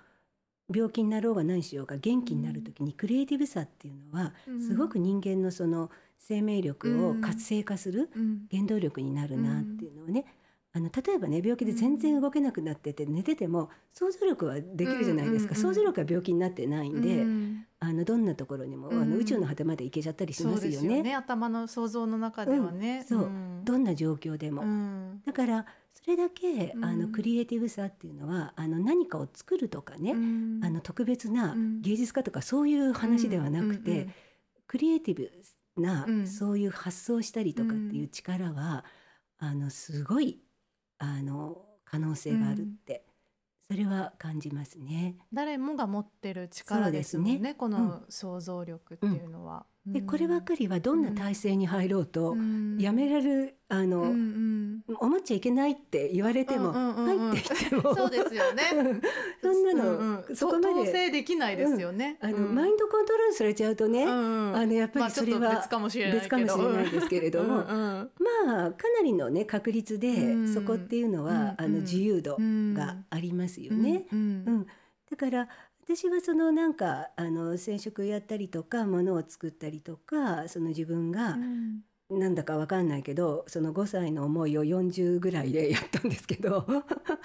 [0.73, 4.61] 病気になろうが何しようが元気になる時にクリエイティブさっていうのはうん。
[4.61, 8.47] すごく人間のその生命力を活性化するうん。
[8.51, 10.27] 原動力になるなっていうのをね、
[10.75, 17.65] あの例えばね病気で全然動けなくなってて寝てても想像力はできるじゃないですか、想像力は病気になってないんで、うん。
[17.81, 19.11] あのどんなところにも、あうん。
[19.11, 21.03] の宇宙の果てまで行けちゃったりしますよね。
[21.03, 21.15] ね。
[21.15, 23.05] 頭の想像の中ではね、うん。
[23.05, 23.63] そうん。
[23.65, 24.63] どんな状況でも。
[24.63, 25.23] うん。
[25.25, 26.85] だからそれだけ、うん。
[26.85, 30.61] あのクリエイティブさっていうのはあの何かを作るとかね、うん。
[30.63, 31.81] あの特別なうん。
[31.81, 34.09] 芸術家とかそういう話ではなくて、
[34.67, 35.31] クリエイティブ
[35.81, 36.27] な、うん。
[36.27, 38.85] そういう発想したりとかっていう力は、
[39.39, 40.41] あのすごい
[40.99, 43.05] あの可能性があるって、
[43.71, 45.17] それは感じますね。
[45.33, 47.55] 誰もが持ってる力ですもんねね。
[47.55, 49.67] この想像力っていうのは。
[49.87, 52.37] でこればっかりはどんな体制に入ろうと、
[52.79, 54.97] やめられるあの、うんうん。
[54.97, 57.37] 思っちゃいけないって言われても、うんうんうんうん。
[57.37, 57.95] 入ってきても。
[57.95, 58.63] そうですよね。
[59.43, 60.37] そんなの、うんうん。
[60.37, 62.17] そこまで統制できないですよね。
[62.23, 62.55] あの、うん。
[62.55, 64.57] マインドコントロールされちゃうとね、うんうん。
[64.57, 66.23] あのやっぱまありそれは別かもしれないで
[67.01, 68.11] すけれども、うんうん。
[68.49, 70.49] まあかなりのね確率で、うん。
[70.49, 74.07] そこっていうのは、うんあの自由度うんがありますよね。
[74.11, 74.19] うん。
[74.47, 74.67] うん。
[75.11, 75.49] だから
[75.89, 86.67] 私はそのなんかあの染色やったりとかものを作ったりとかその自分がうんなんだかわかんないけどその5歳の思いを40ぐらいでやったんですけど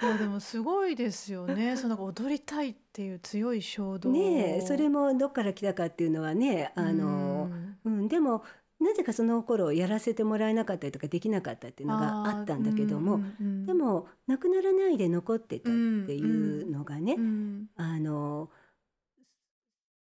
[0.02, 1.76] いやでもすごいですよね。
[1.78, 4.10] その踊りたいっていう強い衝動。
[4.10, 7.50] ねえそれもどっから来たかっていうのはねあの、
[7.84, 8.44] うん、でも
[8.84, 13.20] なぜかその頃やらせてもらえなかったりとかできなかったっていうのがあったんだけども、
[13.66, 15.78] で、もなくならないで残ってたって
[16.14, 18.50] いうのがね、うんうんあの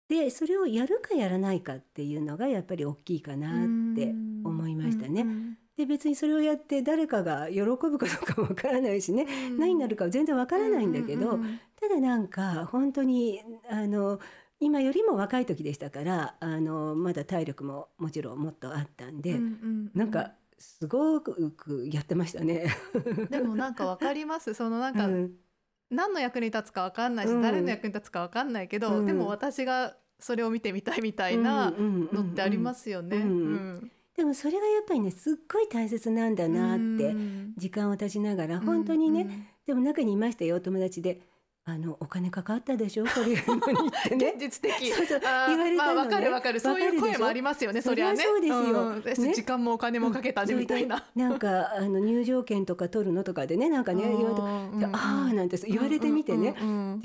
[0.08, 3.52] でそれをやるかやらないかっていうのがやっぱり大きいかなっ
[3.94, 5.20] て思いましたね。
[5.20, 9.58] うんで別にそれをやって誰かが喜ぶかどうかもわからないしね、うん。
[9.60, 11.60] 何になるかは全然わからないんだけど、うんうん。
[11.80, 14.18] ただなんか本当にあの
[14.60, 22.66] 今よりも若い時でしたからあのまだ体力ももちろんもっとあったんで、うんうんなんかすごくやってましたね。
[23.30, 24.54] でもなんかわかります。
[24.54, 25.32] そのなんか、うん。
[25.90, 27.42] 何の役に立つかわかんないし、うん。
[27.42, 29.06] 誰の役に立つかわかんないけど、うん。
[29.06, 33.24] でも私がそれを見てみたいみたいなのってありますすよね。
[34.16, 37.54] でもそれがやっぱりねすっごい大切なんだなってうん。
[37.56, 41.20] 時間を経ちながら本当にね、でも中にいましたよお友達で
[41.70, 43.04] あのお金かかったでしょ？
[43.04, 44.32] これのにってうんね。
[44.34, 44.90] 現実的。
[44.90, 45.20] そうそう。
[45.20, 45.76] 言われたのね。
[45.76, 46.60] まあわかるわかる。
[46.60, 48.24] そういう声もありますよねそりゃね。
[48.24, 48.56] そうですよ。
[48.56, 48.94] ん。
[48.96, 49.34] 私ね。
[49.34, 54.80] 時間もお金もかけたねみたいな、なんかあの入場券とか取るのとかでねなんかね言われてうん。
[54.80, 57.02] でああなんて言われてみてね、うん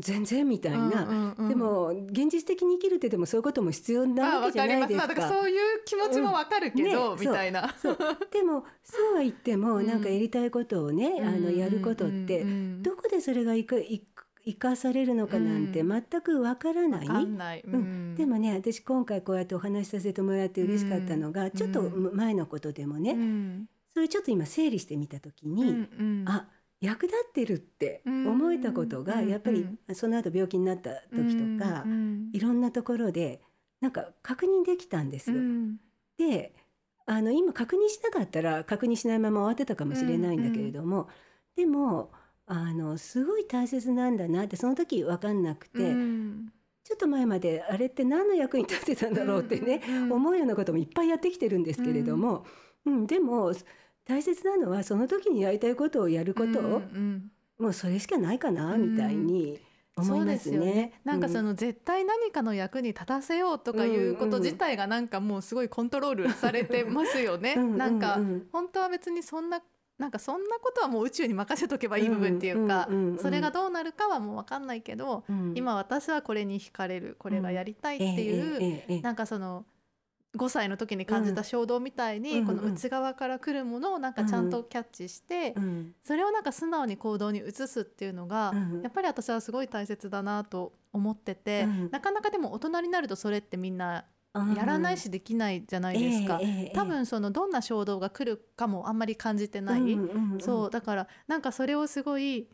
[0.00, 1.48] 全然みたいな、うんうんうん。
[1.50, 5.06] でも現実的に生きるってでもそういうことも必要まあわなわけじゃないですか。
[5.06, 7.26] だからそういう気持ちもわかるけど、うんね。
[7.26, 7.74] みたいな。
[8.32, 9.98] でもそうは言ってもうんなん。
[9.98, 12.46] かやりたいことをね、あのやることって、
[12.80, 13.97] どこでそれがいかい
[14.48, 17.06] 生かされるのかなんてう全くわからない。
[17.06, 17.60] わかんない。
[17.60, 18.14] ううん。
[18.14, 21.50] でもね私今回こうやってお話しさせてもらって嬉しかったのが、うん。
[21.50, 23.66] ちょっと前のことでもね、うん。
[23.92, 25.68] それちょっと今整理してみた時に、うん。
[25.68, 26.48] うんあ
[26.80, 29.28] 役立ってるって思えたことがうん。
[29.28, 32.30] やっぱりその後病気になった時とか、うん。
[32.32, 33.42] いろんなところで
[33.82, 35.36] なんか確認できたんですよ。
[35.36, 35.76] うん。
[36.16, 36.54] で
[37.04, 41.08] あの今確認しなかったら確認しないまま終わってたかもしれないんだけれども、
[41.56, 42.10] でも
[42.48, 46.52] あのすごい大切なんだなってその時分かんなくて、うん。
[46.82, 52.46] ちょっと前まであれって何の役に立ってたんだろうってね、うん思うようなこともいっぱいやってきてるんですけれども、
[52.86, 53.06] うん。
[53.06, 53.52] でも
[54.06, 56.58] 大切なのはその時にやりたいことをやること。
[56.60, 57.30] を、うんうん。
[57.58, 59.60] もうそれしかないかなみたいに
[59.96, 60.58] 思いまそうですね。
[60.58, 61.00] ね。。
[61.04, 67.54] なんかそうんの絶対何かの役に立たせようとかいうこと自体がなんかもうすごいコントロールされてますよね。
[67.56, 68.22] うんなんかうん。
[68.22, 69.60] うん本当は別にそんな
[69.98, 75.52] なんかそんなことはもう宇宙に任せとけばいい部分っていうかうんうんうんうんそれがどうなるかはもう分かんないけどうん。
[75.56, 79.64] 今私はこれに惹かれるこれがやりたいっていうええええええなんかその
[80.36, 82.46] 5歳の時に感じた衝動みたいに、うん。
[82.46, 94.04] この内側から来るものをなんかちゃんとキャッチして、うんそれをなんか素直に行動に移すっていうのが、うんやっぱり私はすごい大切だなと思ってて、うんなかなかでも大人になるとそれってみんなうん
[94.56, 96.40] やらないしできないじゃないですか。
[96.74, 102.48] 多分そのどんな衝動が来るかもあんまり感じてない、うんうんうんそうだからなんかそれをすごい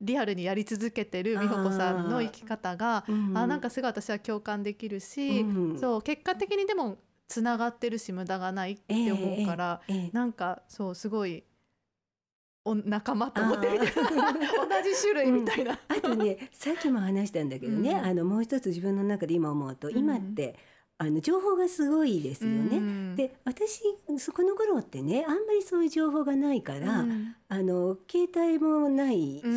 [0.00, 10.10] リアルにやり続けてる美穂子さんの生き方がうんあなんかすごい私は共感できるし、うんそう結果的にでもつながってるし無駄がないって思うから、ええ。
[10.12, 11.44] なんかそうすごい
[12.64, 13.88] お仲間と思って 同じ
[15.00, 15.78] 種類みたいな。
[15.88, 17.96] あとねさっきも話したんだけどね、うん。
[18.04, 19.96] あのもう一つ自分の中で今思うと、うん。
[19.96, 20.56] 今って
[21.02, 22.76] あの情報がすごいですよね。
[22.76, 23.16] うん。
[23.16, 23.80] で私
[24.18, 27.34] そこの頃ってねあんまりそういう情報がないから、うん。
[27.48, 29.56] あの携帯もないし、うんう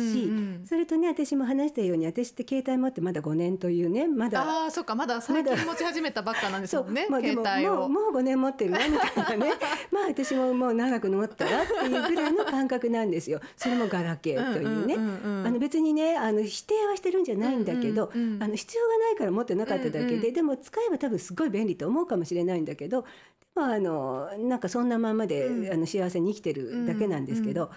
[0.62, 0.66] ん。
[0.66, 7.88] それとね私も話したように私って携帯持ってまだ5年というねまだああそっかまだ最近持ち始めたばっかなんですもんねまあ、で携も帯を。
[7.88, 9.52] もうもう5年持ってるわみたいなね。
[9.92, 13.40] まあ私ももう長く持ったわっていうぐらいの感覚なんですよ。
[13.56, 14.96] それもガラケーというね。
[14.96, 15.46] んんうんうん。
[15.46, 23.08] あの別にねあの否定はしてるんじゃないんだけど、うんうんうんあの必要がないから持ってなかっただけで、うんうんでも使えば多分すごい便利と思うかもしれないんだけどで
[23.56, 25.72] もあのなんかそんなままで、うん。
[25.72, 27.70] あの幸せに生きてるだけなんですけど、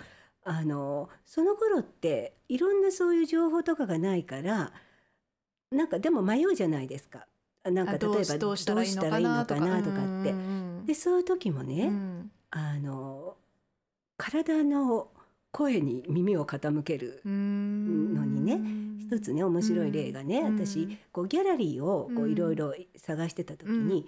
[0.43, 4.71] あのその頃っていろんなそういう情報とかがないから
[5.71, 7.27] なんかでも迷うじゃないですか。
[7.63, 9.59] なんか例えばどうしたらいいのかなとか。
[9.59, 9.59] っ
[10.23, 10.31] て。
[10.31, 12.31] うんうんでそういう時もうね、ん。
[12.49, 13.35] あの
[14.15, 15.09] 体の
[15.57, 18.13] 声に耳を傾けるうん。
[18.13, 18.61] のにね
[18.99, 20.59] 一つね面白い例がね、うん。
[20.59, 24.05] 私こうギャラリーをいろいろ探してた時に、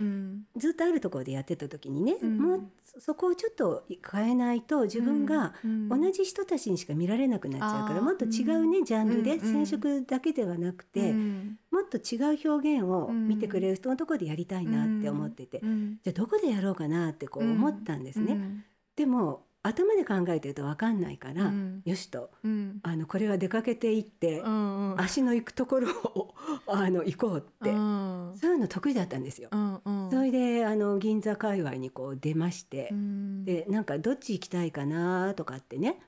[0.58, 2.38] ずっとあるところでやってた時にね、うん。
[2.38, 2.62] もう
[3.00, 11.58] そこをちょっと変えないと自分がうん同じ人たちにしか見られなくなっちゃうから、もっと違うねジャンルでうん染色だけではなくて、うん。
[11.72, 16.00] もっと違う表現を見てくれる人のところでやりたいなって思ってて、うん。
[16.04, 18.34] じゃあどこでやろうかなってこう思ったんですね。
[18.34, 18.64] うん。
[18.98, 21.82] でも頭で考えてると分かんないから、うん。
[21.84, 22.80] よしとうん。
[22.82, 25.02] あのこれは出かけていって、うんうん。
[25.02, 26.34] 足の行くところを
[26.68, 28.34] あの行こうって、うん。
[28.40, 29.50] そういうの得意だったんですよ。
[29.52, 30.10] うんうん。
[30.12, 33.46] それであの銀座界隈にこう出ましてう、ん。
[33.46, 36.00] でなんかどっち行きたいかなとかってね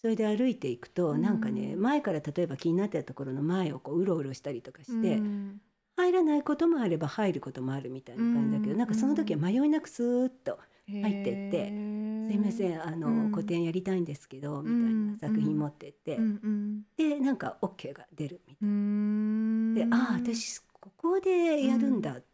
[0.00, 1.22] それで歩いていくと、うん。
[1.22, 5.60] なんかね前から例えば気になってたところの前をこううろうろしたりとかして、うん。
[5.96, 8.78] 入らないこともあれば入ることもあるみたいな感じだけど、うん。
[8.78, 10.58] なんかその時は迷いなくスーッと
[10.88, 16.40] 入ってってへー「すいませんあの、うん個展やりたいんですけど」みたいうんな作品持ってって、うん。
[16.42, 16.82] うん。
[16.96, 18.68] でなんか OK が出るみたいな。
[18.68, 19.74] うん。
[19.74, 22.24] でああ私ここでやるんだって、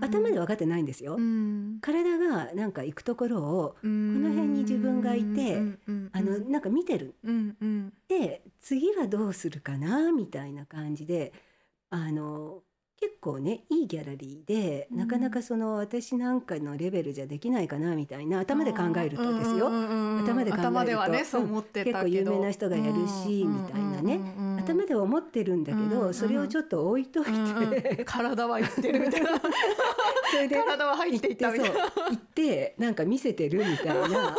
[0.00, 1.16] 頭で分かってないんですよ。
[1.16, 1.78] うん。
[1.80, 5.58] 体がなんか行くところをこの辺に自分がいて
[6.12, 7.14] あのなんか見てる。
[8.08, 11.32] で次はどうするかなみたいな感じで
[11.90, 12.62] あの
[13.00, 14.98] 結構ねいいギャラリーで、うん。
[14.98, 24.20] なかなかその私なんかのレベルじゃできないかなみたいな頭で考えるとですよ、うんうんうんうん頭で考えると頭ではねそう思結構有名な人がやるしみたいなね。
[24.58, 27.38] 頭では思ってるんだけど、うんうんそれをちょっと置いといて、うん
[27.98, 28.04] うん。
[28.04, 29.30] 体は言ってるみたいな。
[30.30, 31.80] それで体は入っていったみたいな。
[31.80, 34.36] 行ってなんか見せてるみたいな。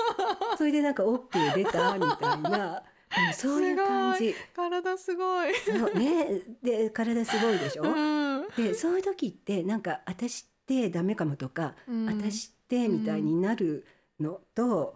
[0.58, 2.84] それでなんか OK 出たみたいな。
[2.90, 2.95] うん
[3.34, 4.36] そういう感じ。
[4.56, 6.42] 体すごい、そうね。
[6.64, 8.48] で体すごいでしょ、うん。
[8.56, 12.06] でそういう時ってなんか私ってダメかもとか、うん。
[12.06, 13.86] 私ってみたいになる
[14.20, 14.96] のと、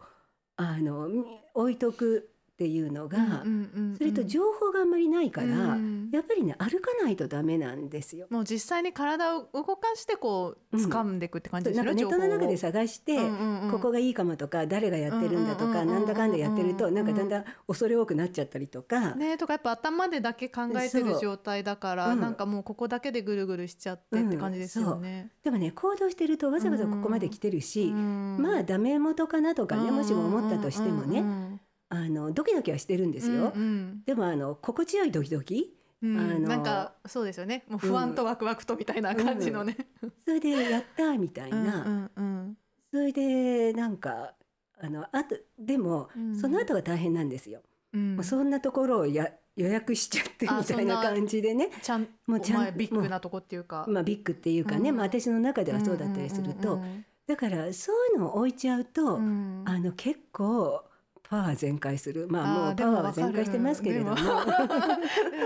[0.55, 2.29] あのみ置いとく
[2.59, 8.27] っていうのが、うんうんうんそれと情報があんまりないから、うんやっぱりね歩かないとダメなんですよ。
[8.29, 13.71] もう実際に体を動かしてこう掴んでいくって感じですね、なんかネットの中で探して、うんうんうん。
[13.71, 22.19] ここがいいかもとか誰がやってるんだとか、うんうんうんうんなんだかんだやってると、うんなんかだんだん恐れ多くなっちゃったりとか、ねとかやっぱ頭でだけ考えてる状態だから、うん。
[22.19, 25.31] なんかもうここだけでぐるぐるしちゃってって感じですよね。
[25.43, 28.37] でもね行動してるとわざわざここまで来てるし、うん。
[28.41, 33.51] まあダメ元かなとかね、もしも思ったとしてもね、うんあのドキドキはしてるんですよ。
[33.55, 35.75] うんでもあの心地よいドキドキ。
[36.01, 36.17] うん。
[36.17, 37.63] あのなんかそうですよね。
[37.67, 39.75] もう不安とワクワクとみたいな感じのね。
[40.23, 42.57] それでやったみたいな、うんうん
[42.91, 44.33] それでなんか
[44.81, 46.39] あのあとでも、うん。
[46.39, 47.61] その後が大変なんですよ。
[47.93, 48.15] うん。
[48.15, 51.69] もうそんなところをや予約しちゃってあみたいな感じでね。
[51.81, 53.85] ちゃんもうちゃんビッグなとこっていうか。
[53.89, 54.95] まあ、ビッグっていうかね、うん。
[54.95, 59.63] まあ、私の中ではそうだったりすると、うんうんだからそういうのを置いちゃうと、うんうん。
[59.67, 60.83] あの結構
[61.29, 62.27] パワー全開する。
[62.27, 64.15] まあもうパワーは全開してますけれども。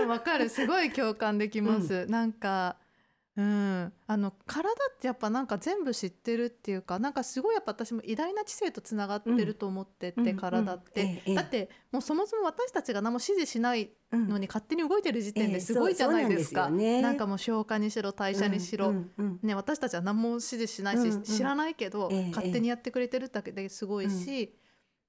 [0.08, 0.48] わかる。
[0.48, 2.76] すごい共感できます、なんか
[3.36, 3.92] うん。
[4.06, 11.34] あの体ってやっぱなんか全部知ってるっていうかなんかすごいやっぱ私も偉大な知性とつながってると思ってて、うん体って、うんええ。
[11.34, 17.02] だってもうそもそも私たちが何も指示しないうんのに勝手に動いてる時点ええですごいじゃないですか、そうそうなんね。
[17.02, 19.38] なんかもう消化にしろ代謝にしろ、うんうん。
[19.42, 21.22] ね、私たちは何も指示しないし、うんうん。
[21.24, 24.54] 知らないけど、ええ勝手にやってくれてるだけですごいし、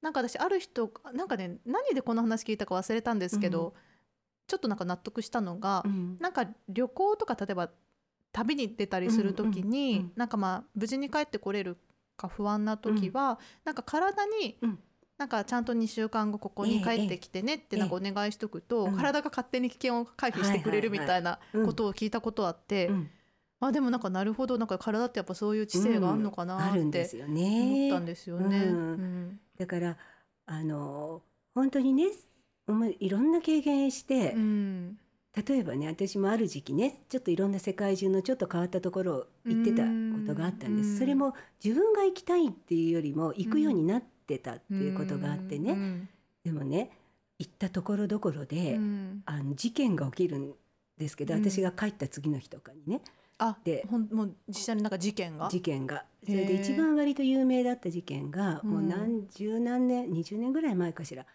[0.06, 3.74] なんか私ある人なんかね何でこの話聞いたか忘れたんですけど、うん。
[4.46, 6.18] ちょっとなんか納得したのが、うん。
[6.20, 7.72] なんか旅行とか例えば
[8.32, 11.78] 旅に出たりする時に、うんうんうんなんかまあ無事に帰ってこれる
[12.18, 14.80] か不安な時は、なんか体に、うん。
[15.18, 18.96] なんかちゃんと2週間後ここに帰ってきてねってええなんかお願いしとくと、うん。
[18.96, 23.10] 体が勝手に危険を回避してくれるみたいなうんことを聞いたことあって、うん。
[23.60, 27.88] あでもなんかなるほどなんか体ってやっぱそういう知性があるのかなあって思ね。
[27.88, 28.60] ったんですよね。
[28.60, 28.76] うん。
[28.76, 29.98] うんだから
[30.46, 31.22] あの
[31.54, 32.08] 本当にね
[32.68, 34.98] 思いいろんな経験して、うん。
[35.48, 40.98] 例えばね私もある時期ねちょっといろんな世界中のちょっと変わったところを行ってたことがあったんです、うん。
[41.00, 46.10] それも自分が行きたいっていうよりも行くようになってたっていうことがあってね、うん。
[46.46, 46.89] でもね
[47.38, 49.24] 行ったところどころで、うん。
[49.26, 50.54] あの事件が起きるん
[50.98, 51.41] ですけど、うん。
[51.41, 53.02] 私が帰った次の日とかにね
[53.38, 55.50] あでほんもう実際になんか事件が？
[55.50, 56.06] 事件が。
[56.24, 58.69] それで一番割と有名だった事件が、うん。
[58.69, 61.26] もう何十何年20年ぐらい前かしら。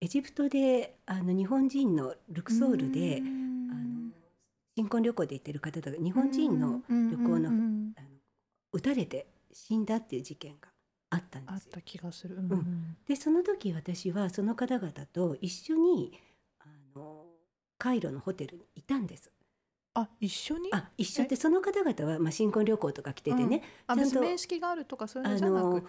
[0.00, 3.68] エジプトであの日本人のルクソールで、うん。
[3.70, 4.10] あの
[4.76, 7.92] 新婚旅行で行ってる方とか日本人の旅旅行のあの
[8.72, 10.68] 撃たれて死んだっていう事件が
[11.10, 11.54] あったんですよ。
[11.54, 12.36] あった気がする。
[12.36, 12.96] うん。
[13.06, 16.12] でその時私はその方々と一緒に
[16.60, 17.24] あの
[17.76, 19.32] カイロのホテルにいたんです。
[20.00, 20.70] あ一緒に？
[20.72, 21.24] あ一緒。
[21.24, 25.86] ってその方々は、まあ、新婚旅行とか来ててね、あちゃんと面識があるとかそういうあのじゃなのく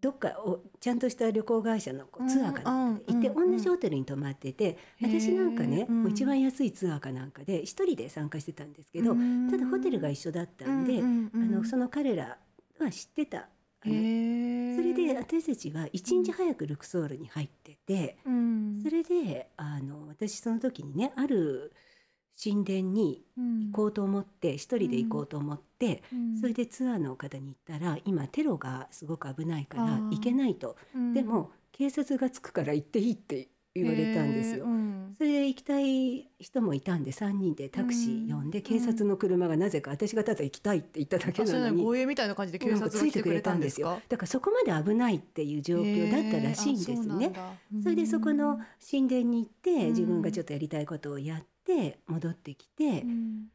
[0.00, 3.50] どっかをちゃんとした旅行会社のこうツアーかなんかで行って、うんうんうん。
[3.56, 9.50] 同じホテルに泊まってて私なんかね、一番安いツアーかなんかで一人で参加してたんですけど、うん。
[9.50, 12.38] ただホテルが一緒だったんで、うんうんうんあのその彼ら
[12.78, 13.48] は知ってた。
[13.80, 18.80] それで私たちは一日早くルクソールに入ってて、うん。
[18.82, 21.72] それであの私その時にねある
[22.42, 26.40] 神殿に行こうと思って一人で行こうと思って、うん。
[26.40, 31.12] それでツアーの方に言ったら今テロがすごく危ないから行けないと、うん。
[31.14, 34.64] でも警察がつくから行っていいって言われたんですよ。
[34.64, 34.70] へー。
[34.70, 35.14] うん。
[35.16, 41.76] それで行きたい人もいたんで3人でタクシー呼んで、うん警察の車がなぜか私がただ行きたいって言っただけなのに。
[41.78, 43.98] ね護衛みたいな感じで警察が来てくれたんですか？
[44.08, 47.32] だからそこまで危ないっていう状況だったらしいんですね。
[47.82, 49.88] それでそこの神殿に行ってうん。
[49.88, 51.46] 自分がちょっとやりたいことをやって
[52.06, 53.04] 戻ってきて、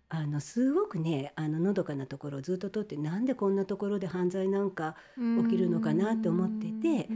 [0.09, 4.95] あのすごくねあののどかなところをずっと撮ってなんでこんなところで犯罪なんか
[5.43, 7.07] 起きるのかなって思ってて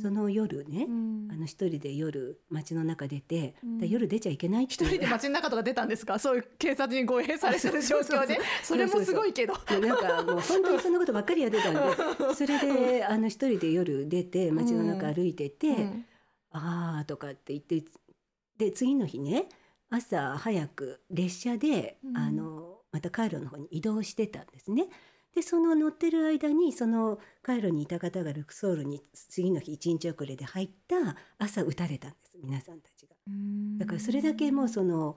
[0.00, 0.86] その夜ね、
[1.30, 6.18] あの一人で夜街の中出て、夜出ちゃいけないって一人で街の中とか出たんですか？
[6.18, 8.38] そういう警察に護衛されてる 状況で？
[8.62, 9.54] それもすごいけど。
[9.80, 16.04] なんかもう本当にそんなことばっかりやってたんでそれであの一人で夜出て街の中歩いてて、うん。
[16.52, 17.84] あーとかって言って
[18.56, 19.48] で次の日ね
[19.90, 24.86] 朝早く列車で、うんあのまたカイロの方に移動してたんですね。
[25.34, 33.14] でその乗ってる間にそのカイロにいた方がルクソールに次の日1日遅れで入った朝撃たれたんです皆さんたちが。
[33.78, 35.16] だからそれだけもうその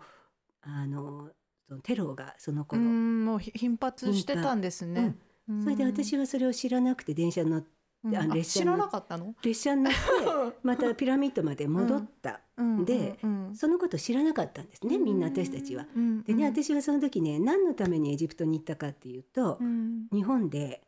[0.61, 1.29] あの
[1.69, 5.15] そのテロがそのう頃、んもうひ頻発してたんですね。
[5.63, 7.63] それで私はそれを知らなくて電車の
[8.03, 9.33] うんああ列車知らのなかったの？
[9.41, 12.37] 列車に乗って またピラミッドまで戻った、うん
[12.85, 15.85] でうんそのこと知らなかったんですねみんな私たちは。。
[15.95, 20.81] うんでね、私はその時ね何のためにエジプトに行ったかっていうと、うん日本で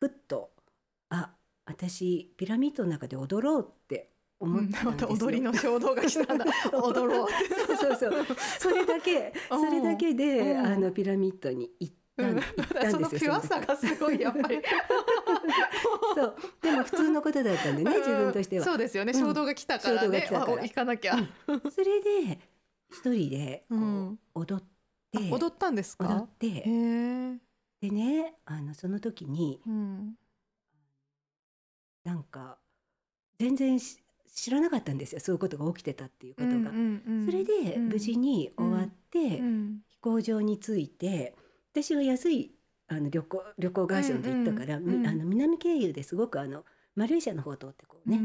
[0.00, 0.50] ふっと
[1.08, 1.30] あ
[1.64, 4.92] 私ピラミッドの中で踊ろうって思ったんですよ。
[4.92, 6.44] た踊りの衝動が来たんだ。
[6.72, 7.28] 踊ろう。
[7.78, 13.00] そうそうそうそれだけ それだけで、うんあのピラミッドに行ったん,、 んですよ。
[13.00, 14.60] のピュアさがすごいやっぱり。
[16.14, 18.64] そうでも普通のことだったんでね自分としては。
[18.64, 19.12] そうですよね。
[19.12, 20.26] うん衝動が来たからね。
[20.30, 21.16] 行かなきゃ。
[21.70, 22.38] それで
[22.90, 23.66] 一人で
[24.34, 24.64] 踊っ
[25.10, 26.28] て踊ったんです踊かっ？
[26.38, 26.62] て。
[27.80, 30.18] でねあのその時にうん。
[32.04, 32.58] なんか
[33.38, 33.98] 全然し
[34.34, 36.70] 知らなかったんですよそういうことが起きてたっていうことが。
[36.70, 41.36] それでうん無事に終わって、うん飛行場に着いて
[41.72, 42.52] 私は安い
[42.88, 46.64] あの旅行旅行会社で行ったから、うんうんみあの南経由ですごくあの
[46.94, 48.18] マレーシアの方を通ってこうね、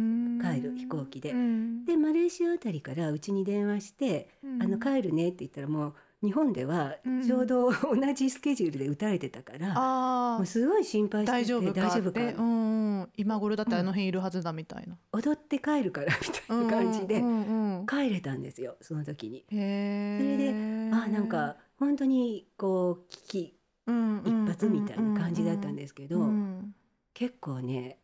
[0.44, 1.32] 帰る飛行機で。
[1.32, 1.86] うん。
[1.86, 4.62] でマレーシアあたりからうちに電話して「うん。
[4.62, 5.88] あの帰るね」って言ったらも
[6.22, 7.22] う日本ではうん。
[7.26, 13.10] ちょうど同じスケジュールで打たれてたから、あもうすごい心配あしてて大丈夫か大丈夫かうんうん。
[13.16, 14.98] 今頃だってあの辺いるはずだみたいな。
[15.14, 19.46] 踊って帰るからみたいな感じでうんうんうん帰れたんですよその時に。
[19.50, 26.74] へそれでえあなんか本当にこう危機一発みたいな感じだったんですけど、うん
[27.14, 27.98] 結構ね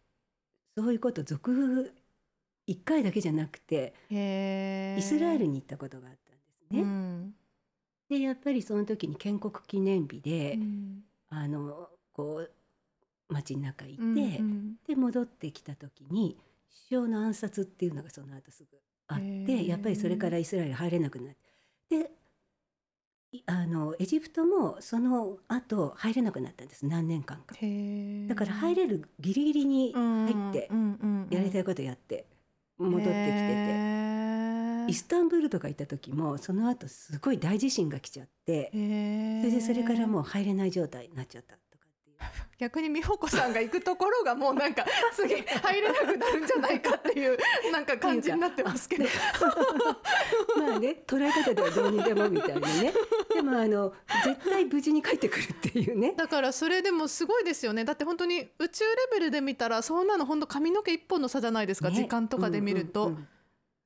[0.76, 1.94] そういうこと続
[2.68, 6.82] 1回だけじゃなくてイスラエルに行ったことがあったんですね。
[6.82, 7.36] うん。
[8.10, 11.04] でやっぱりその時に建国記念日で、うん。
[11.30, 12.52] あのこう
[13.30, 14.76] 街の中行って、うんうん。
[14.88, 16.36] で戻ってきた時に
[16.90, 18.78] 首相の暗殺っていうのがその後すぐ
[19.10, 19.68] あっへてー。
[19.68, 21.36] やっぱりそれからイスラエル入れなくなっ
[21.88, 22.08] てでい
[23.46, 27.56] あのエジプトもその後入れなくなったんです何年間か。
[28.28, 30.70] だから入れるギリギリに入って
[31.36, 32.26] やりたいいことやって
[32.78, 34.04] 戻ってきてて。
[34.88, 41.56] イスタンブールとか行った時もその後すごい大地震が来ちゃってそれでそれからもう入れない状態になっちゃった
[42.64, 47.38] 逆に美穂子さんが行くところがもうなんか次入れなくなるんじゃないかっていう
[47.74, 49.04] なんか感じになってますけど。
[50.58, 52.94] まあね捉え方ではどうにでもみたいなね。
[53.34, 53.94] でもあの
[54.24, 56.14] 絶対無事に帰ってくるっていうね。
[56.16, 57.84] だからそれでもすごいですよね。
[57.84, 61.96] だって本当に宇宙レベルで見たらそんなの本当髪の毛一本の差じゃないですか、ね。
[61.96, 63.28] 時間とかで見ると、うんうんうん。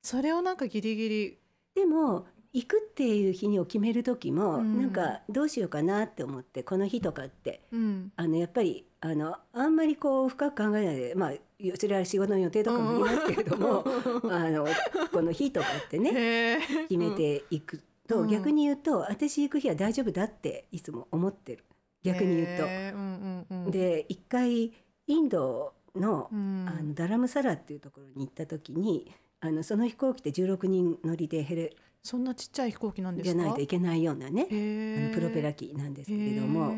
[0.02, 1.38] それをなんかギリギリ。
[1.74, 2.26] でも
[2.58, 4.80] 行くっていう日にを決める時も、うん。
[4.80, 8.12] なんかどうしようかなって思ってこの日とかってうん。
[8.16, 11.32] あのやっぱりあのあんまりこう深く考えないでまあ
[11.78, 13.84] それは仕事の予定とかも言いますけれども、
[14.30, 14.66] あの
[15.12, 18.28] この日とかってね決めていくと、うん。
[18.28, 21.64] 逆に言うと私行く日は大丈夫だっていつも思ってる。
[22.02, 22.64] 逆に言うと。
[22.64, 24.72] うんうんうん、で一回
[25.06, 26.66] インドの,、うん。
[26.68, 31.76] あのダラムサラっていうところに行った時にあのその飛行機で16人乗りでヘレ
[32.08, 33.36] そんなちっちゃい飛行機なんですか？
[33.36, 36.74] じゃないといけないようなねあのプロペラ機なんですけれども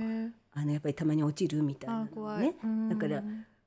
[0.52, 2.04] あのやっぱりたまに落ちるみたいな
[2.38, 2.56] ね。
[2.64, 3.22] うんだから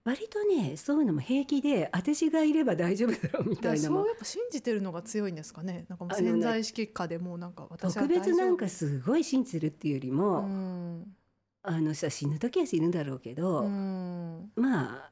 [0.05, 5.85] 割とねそういうのも平気で私がいれば大丈夫だろうみたいなそうやっぱ信じてるのが強いんですかね？
[5.87, 11.15] なんかもう潜在意識下でもうなんか私は特別なんかすごい信じてるっていうより夫も、うん。
[11.61, 14.51] あのさ死ぬ時は死ぬだろうけど、うん。
[14.57, 15.11] まあ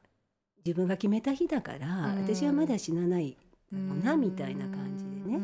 [0.62, 2.24] 自分が決めた日だから、うん。
[2.26, 3.38] 私はまだ死なない
[3.72, 4.20] だろうな、うん。
[4.20, 5.38] みたいな感じでうね。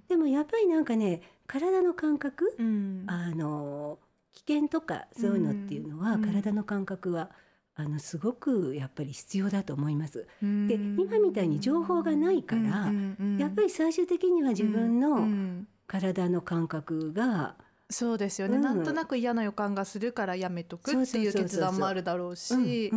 [0.00, 0.08] ん。
[0.08, 3.04] でもやっぱりなんかね体の感覚、うん。
[3.06, 3.98] あの
[4.32, 6.22] 危険とかそういうのっていうのは、うん。
[6.22, 7.30] 体の感覚は
[7.74, 10.26] あのすごくやっぱり必要だと思います。
[10.42, 10.68] うん。
[10.68, 12.92] で今みたいに情報がないから
[13.38, 15.66] やっぱり最終的には自分うのん。
[15.86, 17.56] 体の感覚が、
[17.88, 18.62] そうですよね、うん。
[18.62, 22.92] なんとなく嫌な予感がするからやめとくっていう決断もあるだろうし、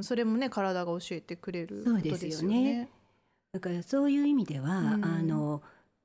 [0.00, 2.14] それもね体が教えてくれることですよね。
[2.14, 2.88] そうですよね。
[3.52, 5.04] だからそういう意味では、うん。
[5.04, 5.62] あの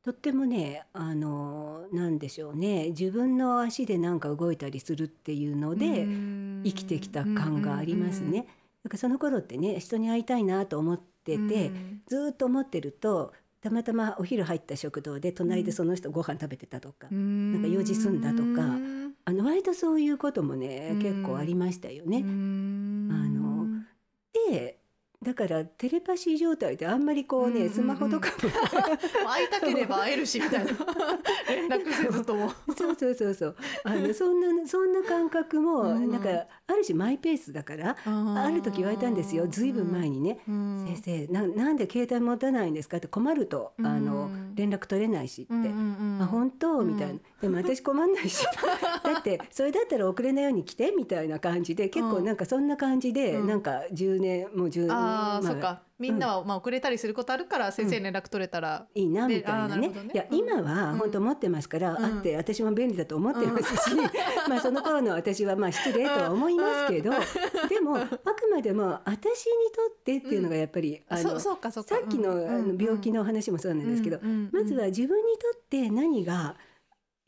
[0.07, 2.91] とってもねあのなんでしょうね。
[2.91, 6.61] 自分の足でなんか動いたりするっていうので、うん。
[6.63, 8.47] 生きてきた感がありますね。
[8.85, 11.39] だからその頃ってね人に会いたいなと思ってて、う
[11.71, 12.01] ん。
[12.07, 20.99] ずーっと思ってるとたまたまお昼入った食堂で隣でその人ご飯食べてたとか、なんか用事済んだとかうんあの割とそういうこともね、うん。
[21.01, 22.19] 結構ありましたよね。
[22.19, 23.09] うん。
[23.11, 23.67] あの
[24.49, 24.76] で
[25.23, 27.69] だからテレパシー状態であんまりこうね、うんうんうん。
[27.71, 29.27] スマホとかも。
[29.27, 30.71] 会いたければ会えるしみたいな。
[31.49, 32.51] 連絡せずとも。
[32.77, 33.55] そうそうそうそう。
[33.83, 36.29] あのそんなそんな感覚もうんなんか
[36.67, 39.47] ある種マイペースだからある時言われたんですよ。
[39.47, 40.39] ずいぶん前にね。
[40.47, 45.53] うん「先生ななんで携帯持たないんですか?」って困るとあのうん連絡取れないしって。
[45.53, 46.21] うんうんうん。
[46.21, 46.79] あ本当？
[46.79, 46.93] うん。
[46.93, 47.19] みたいな。
[47.41, 48.45] でも私困んないし。
[49.03, 53.47] だってそれだったら遅れないように来てみたいな感じで結構なんかそんな感じでうん。
[53.47, 55.81] なんか10年もう10年ああ、まそっか。
[55.99, 59.91] みんなはまあ遅れたりすることあるから先生連絡取れたら、いいなでみたいなね。
[60.13, 60.37] いやうん。
[60.37, 62.05] 今は本当持ってますから、うん。
[62.05, 63.95] あって私も便利だと思ってますし、
[64.47, 67.11] まあその頃の私はまあ失礼とは思いますけど、
[67.67, 68.17] でもあく
[68.51, 74.19] までも私にとってっていうのがやっぱり、さっきの,、あの病気の話もそうなんですけど、
[74.51, 76.55] まずは自分にとって何が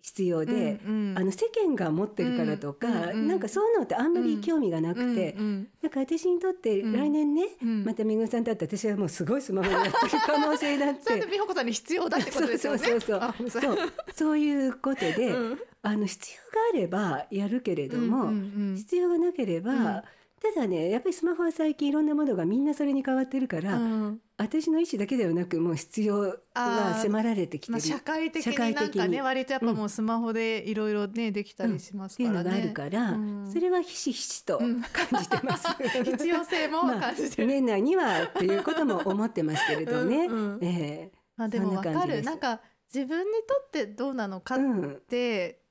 [0.02, 9.95] 必要で、あの世間が持ってるからとか、うんうんうんなんかそういうのってあんまり興味がなくて、なんか私にとって来年ね、まためぐみさんと会って私はもうすごいスマホにやってる
[10.26, 11.04] 可能性だって。
[11.06, 12.80] それで美穂子さんに必要だってことですよね。
[12.80, 13.78] そうそうそうそう。
[14.14, 14.38] そう。
[14.38, 15.60] いうことで、うん。
[15.82, 18.32] あの必要があればやるけれども、うんう
[18.74, 18.76] ん。
[18.78, 20.04] 必要がなければ、うん。
[20.41, 28.56] ただねやっぱりスマホは最近いろんなものがみんなそれに変わってるから、うん私の意思だけではなくもう必要が迫られてきてまあ、る社会的に。
[28.74, 32.50] なんかね割とやっぱもうスマホでいろいろねできたりしますっていうからね。
[32.50, 33.52] のがあるから、うん。
[33.52, 35.68] それはひしひしとうん感じてます。
[36.06, 37.48] 必要性も感じてる。
[37.50, 40.28] 年内にはっていうことも思ってますけれどね。
[40.28, 42.22] うえまあでもわかる。
[42.22, 42.62] なんか
[42.94, 44.60] 自分にとってどうなのかっ
[45.02, 45.64] て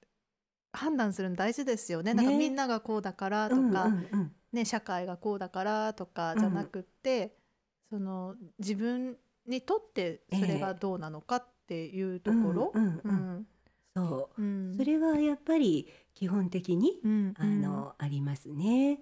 [0.75, 2.13] 判断するの大事ですよね。
[2.13, 2.37] なんかね。
[2.37, 4.33] みんながこうだからとか、うんうんうん。
[4.53, 7.38] ね社会がこうだからとかうんじゃなくって、
[7.91, 9.17] その自分
[9.47, 12.73] にとってそれがどうなのかっていうところ？
[13.95, 14.43] そう。
[14.43, 14.75] うん。
[14.77, 19.01] それはやっぱり基本的に、うんあの、ありますね。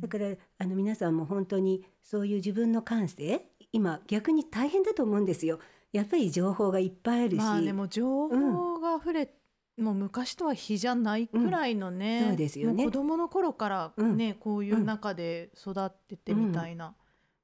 [0.00, 5.60] だからあの皆さんも本当にそういう自分の感性今逆に大変だと思うんですよ。
[5.92, 9.32] やっぱり情報がいっぱいあるし、まあでも情報が溢れ、
[9.80, 12.28] もう昔とは比じゃないくらいのね、うん。
[12.28, 12.84] そうですよね。
[12.84, 16.94] 子供の頃からね、こういう中で育っててみたいな、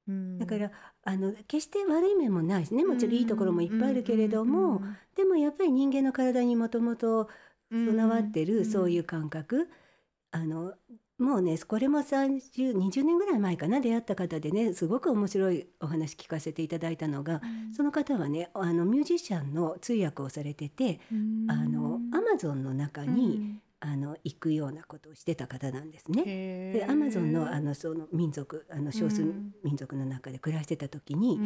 [0.07, 0.37] うん。
[0.37, 0.71] だから
[1.03, 2.85] あの決して悪い面もないしね。
[2.85, 4.81] もちろんいいところもいっぱいあるけれども、
[5.15, 7.29] でもやっぱり人間の体にもともと
[7.71, 9.69] 備わってるそういう感覚、
[10.31, 10.73] あの
[11.17, 17.41] もうねこれも3020年ぐらい前かな出会った方でねすごく面白いお話聞かせていただいたのが、
[17.75, 20.99] その方はねあのミュージシャンの通訳をされてて、
[21.49, 26.23] あのアマゾンの中に、あの行くようなことをしてた方なんですね。
[26.23, 31.39] でアマゾンのあのその民族あの少数うん民族の中で暮らしてた時に、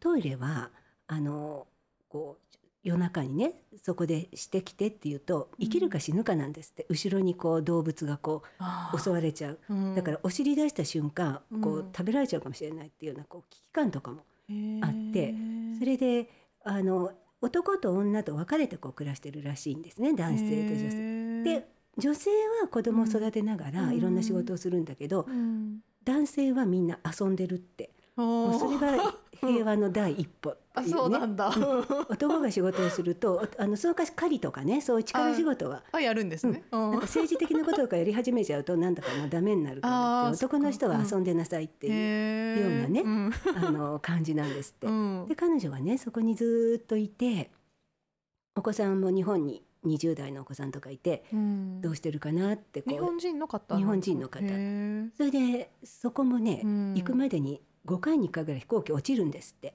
[0.00, 0.70] トイレは
[1.06, 1.66] あの
[2.08, 2.43] こう
[2.84, 8.42] 夜中にねそこでしてきてっていうと生きるか死ぬかなんですって、後ろにこう動物がこ
[8.94, 9.58] う襲われちゃう、
[9.96, 14.18] だからお尻出した瞬間こううん食べられちゃうかもしれないっていうようなこう危機感とかも
[14.82, 15.34] あって
[15.78, 16.28] それで
[16.62, 20.90] あの男と女と分かれてこう暮らしてるらしいんですね男性と女性。
[20.90, 21.68] 性で
[21.98, 22.30] 女性
[22.62, 23.94] は子供を育てながらうん。
[23.94, 27.90] いろんな仕事をするんだけど、うん、男性はみんな遊んでるって。
[28.16, 29.14] ももうそれが
[29.46, 31.52] 平和の第一歩ってあそうなんだ、
[32.08, 35.84] 男が仕事をするとあのそのかし狩りとかねそういう力仕事は。
[35.92, 36.80] あやるんですね、うん。
[36.80, 43.32] なんか政治的なこととかやり始めちゃうとなんだかもうダメになるから 男の人は遊んでなさいっていう、ようなねうん。
[43.56, 44.86] あの感じなんですって。
[44.88, 45.26] うん。
[45.28, 47.50] で彼女はねそこにずーっといて
[48.56, 51.80] お子さんも日本に20代のお子さんとかいてうん。
[51.80, 54.40] どうしてるかなってこう日本人の方日本人の方。
[55.16, 56.94] それでそこもね、うん。
[56.94, 59.74] 行くまでに5回に1回ぐらい飛行機落ちるんですって。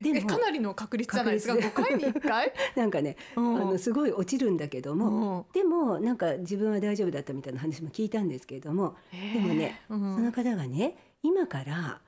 [0.00, 1.54] でもえかなりの確率じゃないですか？
[1.54, 5.52] 確5回に1回、 なんかね、うあんのすごい落ちるんだけども、うん。
[5.52, 8.96] でもなんか自分は大丈夫だったみたいな話も聞いたんですけれども、
[9.32, 10.14] でもね、うん。
[10.16, 12.00] その方がね今から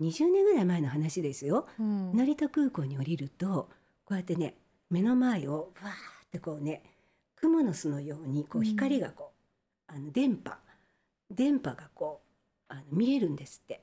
[0.00, 2.12] 20年ぐらい前の話ですよ、うん。
[2.14, 3.68] 成田空港に降りると
[4.04, 4.54] こうやってね
[4.88, 5.92] 目の前をわー
[6.26, 6.84] ってこうね
[7.36, 8.64] 蜘蛛の巣のようにこううん。
[8.64, 9.32] 光がこ
[9.88, 10.56] う、あの電波。
[11.30, 13.82] 電波がこうあの見えるんですって。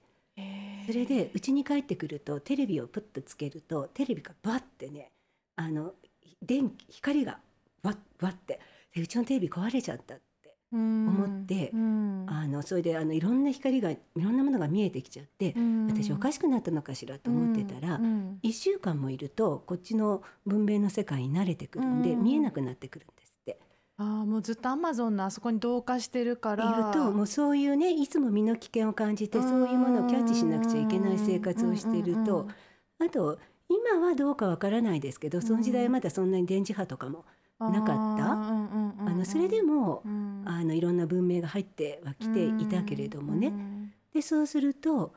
[0.85, 5.11] それで家に帰ってくるとテレビをプッとつけるとテレビがバッてね
[5.55, 5.93] あの
[6.41, 7.39] 電気光が
[7.83, 8.59] バッバッて
[8.93, 12.25] でうちのテレビ壊れちゃったって思ってうん。
[12.27, 15.87] あのそれであのいろんな光がいろんなものが見えてきちゃってうん。
[15.87, 18.03] 私おかしくなったのかしらと思ってたらうん。
[18.03, 18.39] うん。
[18.43, 22.23] 1週間もいるとこっちの文明の世界に慣れてくるんでうん。
[22.23, 23.26] 見えなくなってくるんです
[23.99, 32.47] あーもうずっとアマゾンのあそこに同化してるかいらるともうそういうねいつも身の危険を感じてそういうものをキャッチしなくちゃいけない生活をしていると。
[32.99, 33.39] あと
[33.69, 37.25] 今はどうかわからないですけどその時代はまだそんなに電磁波とかも
[37.59, 38.31] なかった？
[38.33, 40.43] ああのそれでもうん。
[40.45, 43.47] あのいろんな文明が入ってはきていたけれどもね。
[43.47, 45.13] うんでそうすると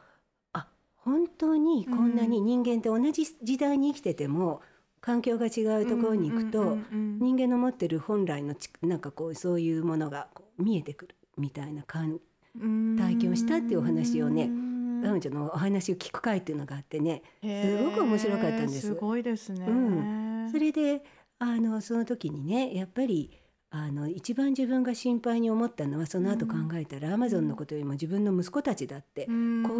[0.53, 0.67] あ
[0.97, 4.61] 本当にこんなに人間って同じ時代に生きてても
[5.01, 10.29] 環境が違うところに行くと、人間の持ってる本来のちなんかこうそういうものが
[10.59, 12.21] 見えてくるみたいな感
[12.61, 14.71] うん体験をしたっていうお話をねうん。
[15.03, 18.81] 彼女のお話を聞く会っていうのがあってねすごく面白かったんです。
[18.81, 19.65] すごいですね。
[19.67, 20.49] うん。
[20.53, 21.03] それで
[21.39, 23.31] あのその時にねやっぱり
[23.71, 29.35] あの一番自分が心配に思ったのはその後考えたら、アマゾンのことよりも自分の息子たちだって、こう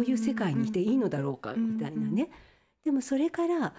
[0.05, 2.29] いう世界にいていいのだろうかみたいなね、
[2.85, 3.73] でもそれから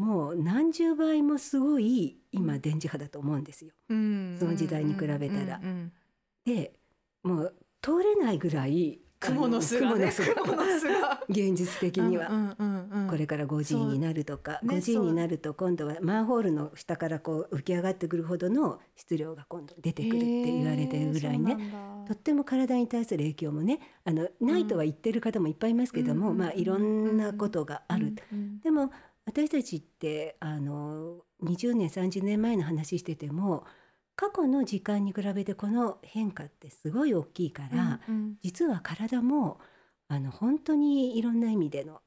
[0.00, 3.72] もう何十倍もすごい今電磁波だと思うんですよ。
[3.90, 4.36] うん。
[4.38, 5.60] その時代に比べたら。
[5.62, 5.92] うん
[6.46, 6.72] で
[7.22, 11.22] もう通れないぐらい雲の巣がね雲雲の巣が。
[11.28, 12.28] 現実的には。
[12.28, 26.38] うんうんこれから 5G になるとか、ね 5G になると今度はマンホールの下からこう浮き上がってくるほどの質量が今度出てくるって言われてるぐらいね、へーとっても体に対する影響もねあのないとは言ってる方もいっぱいいますけども、うん。
[26.38, 28.14] まあいろんなことがある、
[28.62, 28.90] でも
[29.30, 33.64] 私たちってあの20年30年前の話してても
[34.16, 38.34] 過去の時間に比べてこの変化ってすごい大きいから、うんうん。
[38.42, 39.60] 実は体も
[40.08, 42.00] あの本当にいろんな意味での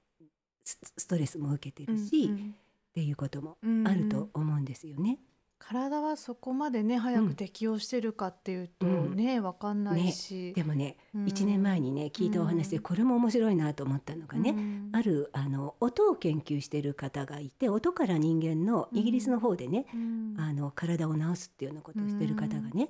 [0.66, 2.56] スストレスも受けてるし、っうんうん。
[2.94, 3.88] ていうこともうん。
[3.88, 5.18] あると思うんですよね。
[5.66, 11.26] 体はそこまでね早く適応してるかっていうとね、わかんないし、でもね、うん。
[11.26, 12.84] 1年前にね聞いたお話でうん。
[12.84, 14.90] これも面白いなと思ったのがね、うん。
[14.92, 20.36] あるあの音を研究してる方がいて音から人間のイギリスの方でね、うん。
[20.38, 22.90] あの体を治すっていうようなことをしてる方がね、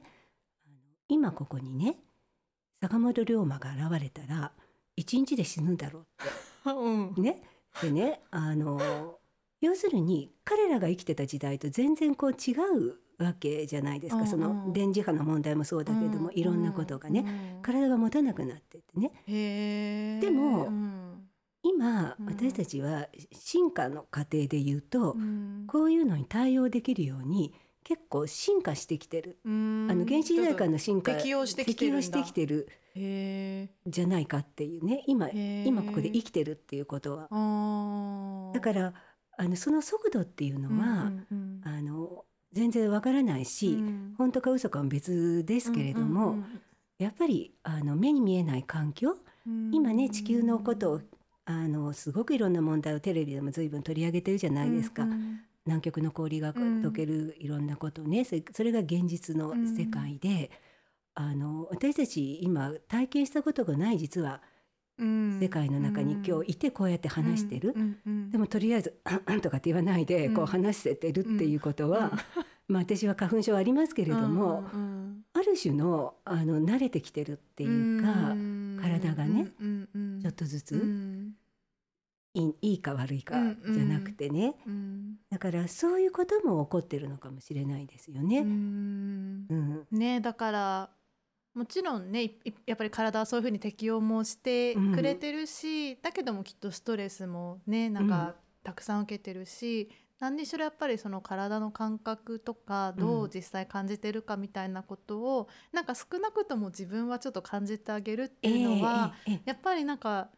[0.66, 0.76] あの
[1.10, 1.98] 今ここにね
[2.82, 4.52] 坂本龍馬が現れたら
[4.96, 6.06] 一日で死ぬんだろ
[6.66, 7.10] う うん。
[7.12, 7.44] ってね。
[7.82, 9.20] でねあの
[9.64, 14.30] 要するに彼らが生きてた時代と全然こう違うわけじゃないですか、うんうん。
[14.30, 17.22] その電磁波の問題もそうだけども、うんいろんなことがね、
[17.56, 20.20] うん体が持たなくなってってね。
[20.20, 21.30] でもうん。
[21.64, 22.26] 今、うん。
[22.26, 25.64] 私たちは進化の過程で言うと、うん。
[25.66, 27.54] こういうのに対応できるように
[27.86, 29.88] 結構進化してきてる、うん。
[29.90, 35.04] あの原始時代からの進化適応してきてるてきてるへじゃないかっていうね。
[35.08, 35.66] 今ー。
[35.66, 38.52] 今ここで生きてるっていうことは。
[38.54, 38.94] だから
[39.38, 44.14] あのその速度っていうのは、うんうんあの全然わからないし、うん。
[44.16, 46.62] 本当か嘘かは別ですけれども、うん
[47.00, 49.18] やっぱりあの目に見えない環境
[49.48, 49.68] うん。
[49.68, 51.02] うん今ね地球のことを
[51.46, 55.40] あのすごくいろんな問題をテレビでも随分取り上げてるじゃないですか、うんうん。
[55.66, 60.52] 南極の氷がうん溶けるいろんなことをね、それそれが現実の世界で、
[61.16, 64.40] あの私たち今体験したことがない実はうん
[64.98, 67.74] 世界の中に今日いてこうやって話してる、
[68.32, 70.34] でもとりあえず「うん」とかって言わないでうん。
[70.36, 72.12] こう話せてるっていうことは、
[72.68, 74.64] まあ私は花粉症ありますけれども、
[75.34, 78.80] ある種のあの慣れてきてるっていうか、ん。
[78.82, 79.48] 体がね
[80.22, 81.36] ちょっとずつ、うん。
[82.36, 88.44] いいいいか悪いかじゃなくてね、うんだからそういうことも起こってるのかもしれないですようね。
[89.92, 90.90] ねだから
[91.54, 92.32] もちろんね
[92.66, 99.90] やっぱり体はそういうふうに適応もしてくれてるし、だけどもきっとストレスもねなんかたくさん受けてるし、
[100.20, 110.30] 何にしろやっぱりその体の感覚とかどううん実際感じてるかみたいなことを、なんか少なくとも自分はちょっと感じてあげるっていうのは、ええええやっぱりなんか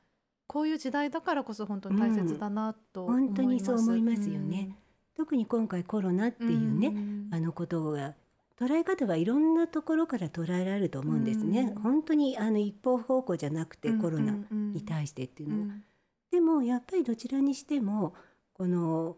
[0.48, 3.28] こういう時代だからこそ本当に大切だなと思います。
[3.28, 4.76] 本当にそう思いますよね。
[5.16, 7.30] 特に今回コロナっていうね、ん。
[7.32, 8.16] あのことが
[8.60, 11.74] 捉え方はいろんなところから捉えられると思うんですね。
[11.76, 11.82] うん。
[11.82, 14.46] 本当にあの一方方向じゃなくて、コロナに
[14.76, 15.84] に対してっていうのは、うん
[16.32, 18.14] でもやっぱりどちらにしても
[18.52, 19.16] この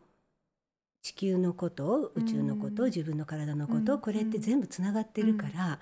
[1.01, 2.89] 地球のこと宇宙のこと、うん。
[2.89, 4.01] 自分の体のこと、うん。
[4.01, 5.79] これって全部つながってるから、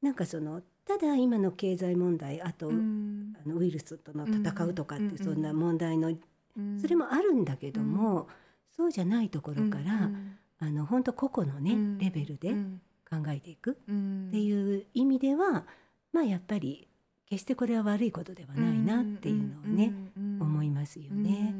[0.00, 3.34] なんかそのただ今の経済問題あと、うん。
[3.44, 6.12] あのウイルスとの戦うとかって、うんそんな問題の、
[6.56, 6.80] うん。
[6.80, 8.28] それもあるんだけども、
[8.76, 10.36] そうじゃないところから、うん。
[10.58, 11.98] あの本当個々のね、うん。
[11.98, 13.78] レベルでうん考えていく。
[13.88, 14.28] うん。
[14.28, 15.64] っていう意味では、
[16.12, 16.88] まあやっぱり
[17.26, 21.54] 決してこれは悪いことではないなっていうのはね、思いますよね。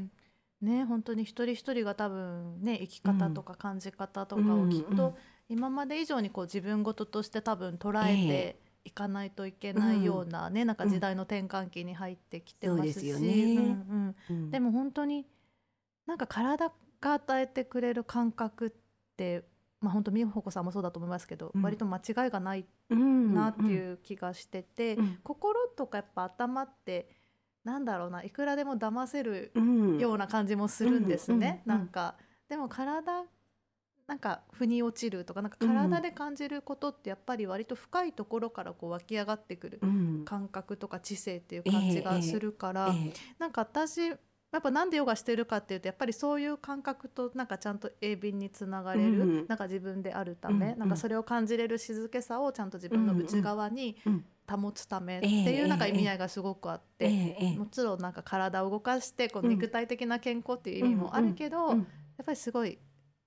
[0.63, 0.69] うん。
[0.69, 5.17] ね本当に一人一人が多分ね生き方とか感じ方とかをきっと
[5.49, 13.59] 今まで以上にこう自分事として多分捉えていかないといけないようなね、なんか時代の転換期に入ってきてますし、
[14.51, 15.27] でも本当に
[16.07, 18.71] なんか体が与えてくれる感覚っ
[19.17, 19.45] て
[19.87, 21.63] まあ本当美穂子さんもそうだと思いますけど、うん。
[21.63, 25.19] 割と間違いがないうんなっていう気がしてて、うん。
[25.23, 27.09] 心とかやっぱ頭って
[27.63, 29.99] なんだろうないくらでも騙せるうん。
[29.99, 31.85] ような感じもするんですね、うんうんうん。
[31.85, 32.17] なんか
[32.49, 33.25] でも体
[34.09, 40.25] なんか腑に落ちるとかなんか体で感じることってやっぱり割と深いところからこう湧き上がってくるうん。
[40.25, 43.13] 感覚とか知性っていう感じがするから、ええ。
[43.39, 44.13] なんか私
[44.53, 50.79] やっぱなんでヨガしてるかっていうとやっぱりそういう感覚となんかちゃんと鋭敏につながれる、うんなんか自分であるため、うんうん。
[50.79, 54.25] なんかそれを感じれる静けさをちゃんと自分の内側にうん。
[54.49, 57.59] 保つためってええいうなんか意味合いがすごくあって、ええええ。
[57.59, 59.49] もちろんなんか体を動かしてこううん。
[59.51, 61.79] 肉体的な健康っていう意味もあるけど、うん
[62.17, 62.79] やっぱりすごい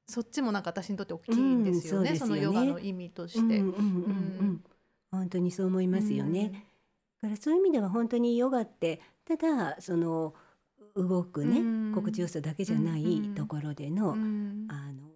[0.08, 2.40] そっちもなんか私にとって大きいんですよね,、うんそよね。
[2.40, 3.60] のヨガの意味として。
[3.60, 4.64] うんうんうんうん
[5.12, 6.66] 本当にそう思いますよね。
[7.22, 10.34] だからそういう意味では本当にヨガってただその
[11.08, 11.92] 動くね、うん。
[11.94, 14.68] 心地よさだけじゃないうんところでうの、ん。
[14.70, 15.10] あの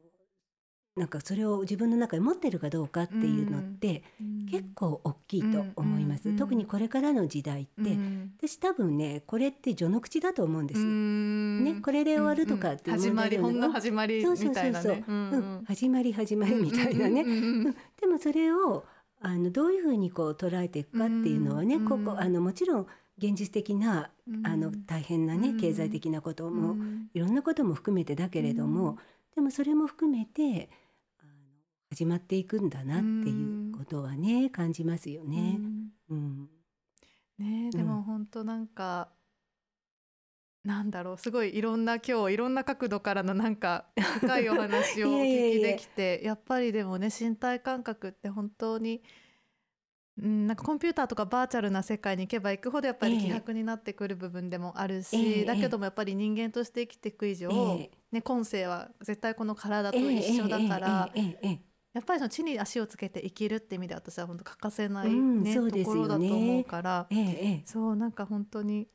[0.96, 4.46] なんかそれを自分の中に持ってるかどうかっていうのって、うん。
[4.46, 10.88] 結構大きいと思います、うん特にこれからの時代って、うん私多分ねこれって序の口だと思うんですよ。
[10.88, 15.04] ねね、これで終わるとかっていう始まりほんの始まりみたいなね。
[15.66, 17.76] 始まり始まりみたいなね、うんうんうんうん。
[18.00, 18.86] でもそれを
[19.22, 21.86] あのどういうふうにこう捉えていくかっていうのはね、うん。
[21.88, 22.88] ここあのもちろん
[23.24, 24.48] 現実的なうん。
[24.48, 25.60] あの大変なね、うん。
[25.60, 27.10] 経済的なことも、うん。
[27.14, 28.98] いろんなことも含めてだけれども、うん。
[29.36, 30.70] でもそれも含めて
[31.20, 31.30] あの
[31.92, 35.60] 始まっていくんだなっていうことはね、感じますよね。
[36.10, 36.50] うん。
[37.38, 39.10] ねえでも本当なんか、
[40.64, 43.88] なんだろうすごいいろんな今日いろんな角度からのなんか
[44.22, 49.04] 深いお話を お聞きできてやっぱりでもね身体感覚って本当に、
[50.22, 53.22] うん、なんかコンピューターとかバーチャルな世界に行けば行くほどやっぱりええ。
[53.22, 57.92] 希薄になってくる部分でもあるし、ええだけどもやっぱり人間として生きていく以上、ええ。
[58.12, 61.10] ね、今世は絶対この体とええ一緒だから、
[61.94, 66.02] やっぱりその地に足をつけて生きるって意味で私は本当欠かせない、うんねそうですよね。
[66.02, 67.08] ところだと思うから
[67.66, 68.88] そうなんか本当に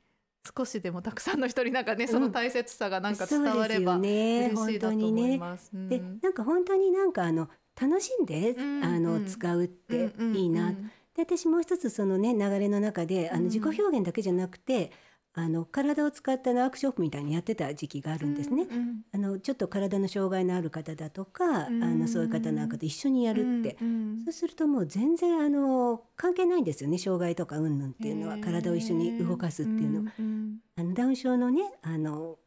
[0.56, 4.50] 少しでもたくさんの人になんかねその大切さがなんか伝わればね。
[4.52, 5.70] 嬉しいなと思います。
[5.74, 5.88] うん。
[5.88, 7.48] でなんか本当になんかあの
[7.80, 9.26] 楽しんで、うんあのうん。
[9.26, 10.90] 使うってうんうんいいな、うん
[11.26, 13.40] で私もう一つそのね流れの中であうん。
[13.40, 14.92] の自己表現だけじゃなくて、
[15.34, 18.62] あの体を使ったワークショップみたいにやってた時期があるんですね。
[18.62, 21.82] うんあのちょっと体の障害のある方だとか、うん。
[21.84, 28.38] あのそういう方なんかと一緒にやるって、うんそうするともう全然あの関係ないんですよね障害とかうんぬんっていうのは。
[28.38, 30.12] 体を一緒に動かすっていうのは。
[30.22, 30.58] ん。
[30.76, 32.38] あのダウン症のねあの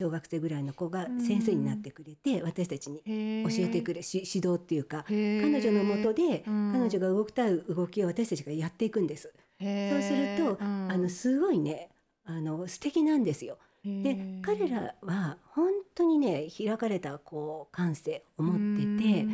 [0.00, 2.98] 小学生ぐらいの子が先生になってくれて、私たちに
[3.44, 6.72] 教えてくれし指導っていうか彼女のもとで、うん。
[6.72, 9.32] 彼女が動きたい動きを私たちがやっていくんです。
[9.60, 10.92] そうすると、うん。
[10.92, 11.90] あのすごいね
[12.24, 13.58] あの素敵なんですよ。
[13.84, 19.26] で彼らは本当にね開かれたこう感性を持ってて、う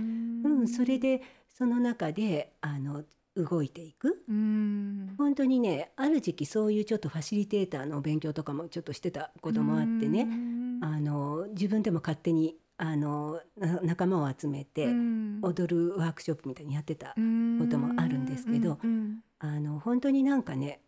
[0.62, 3.04] んそれでその中であの
[3.44, 4.24] 動いていく。
[4.28, 5.14] うん。
[5.18, 10.78] 本当にねある時期そういうちょっとファシリテーターの勉強とかもちょっとしてたこともあってね、うん。
[10.82, 15.40] あの自分でも勝手にあのな仲間を集めてうん。
[15.42, 19.20] 踊るワークショップみたいにやってた、うんこともあるんですけどうん。
[19.38, 20.80] あの本当になんかね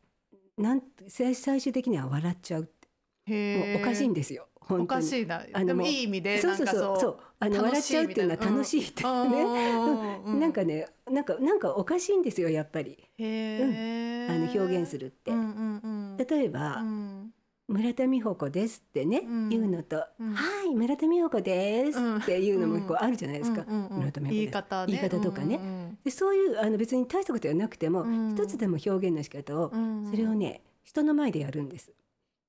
[0.58, 2.80] なん最最終的には笑っちゃうって。
[3.26, 5.44] もうおかしいんですよおかしいな。
[5.44, 12.98] でもいい意味でそうそうそうそうあの笑っちゃうっていうのは楽しいっていうね、ね なんかねなんかなんかおかしいんですよやっぱり。
[13.18, 14.30] へー。
[14.30, 15.30] あの表現するって。
[15.30, 16.16] うんうんうん。
[16.16, 17.32] 例えば、うん。
[17.68, 19.48] 村田美穂子ですってね、うん。
[19.48, 23.64] 言うのと、うんはい村田美穂子ですっていうのもこうあるじゃないですか。
[23.66, 23.98] うんうんうん。
[23.98, 24.32] 村田美穂子で。
[24.32, 24.92] す言い方ね。
[24.92, 25.56] 言い方とかね。
[25.56, 28.34] うんでそういうあの別に大したことはなくても、うん。
[28.34, 30.10] 一つでも表現の仕方を、うんうん。
[30.10, 31.92] それをね人の前でやるんです、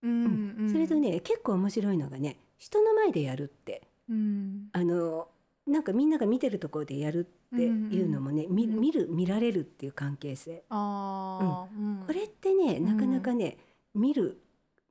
[0.04, 3.82] うんうんそれとね結構面白いのがね人の前でやるって。
[4.10, 4.70] うん。
[4.74, 5.28] あの
[5.68, 10.64] なんかみんなが見てるところでやるっていうのもね、みうん見る見られるっていう関係性。
[10.70, 11.80] あー。
[11.80, 12.04] うん。
[12.06, 13.58] これってねなかなかね、
[13.94, 14.42] 見る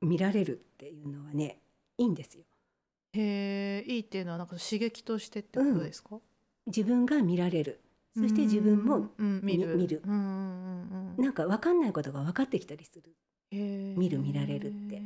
[0.01, 1.59] 見られるっていうのはね
[1.97, 2.45] いいんですよ。
[3.13, 6.17] へえいいっていうのはなんか刺激としてってことですか？
[6.67, 7.81] 自分が見られる。
[8.15, 10.01] そして自分もうん見る見る。
[10.05, 13.03] うんうんうんなんか分かんないことが分かってきたりする
[13.51, 15.01] 見る見られるって。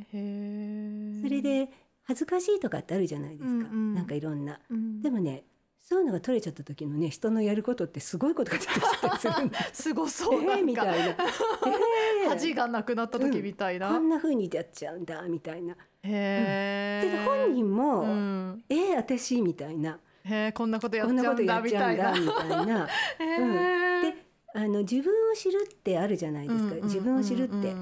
[1.22, 1.68] それで
[2.04, 3.94] 恥ずかしいとかってあるじゃないですか、うんうん。
[3.94, 4.60] なんかいろんな。
[4.70, 5.02] うん。
[5.02, 5.44] でもね
[5.88, 9.32] そういうのが取れちゃった時のね人のやることってすごいことが出てきたりする
[9.72, 10.62] すごそうえーなんか。
[10.62, 10.94] みたいな、
[12.24, 12.28] えー。
[12.28, 15.74] 恥がなくなった時みたいな、こんな風にやっちゃうんだみたいな。
[15.74, 20.00] へえで本人も、うん、えー、私みたいな。
[20.24, 22.12] へえこんなことやこんなことっちゃうんだみたいな。
[22.12, 22.88] だみたいな
[23.20, 27.74] へえであの自分を知るってあるじゃないですか、自分を知るって、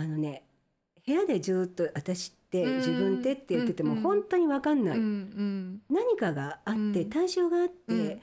[0.00, 0.44] あのね
[1.06, 2.76] 部屋でずっと私ってうん。
[2.78, 7.10] 自分ってって言っててもうん本当に分かんない、何かがあってうん。
[7.10, 8.20] 対象があって、うん。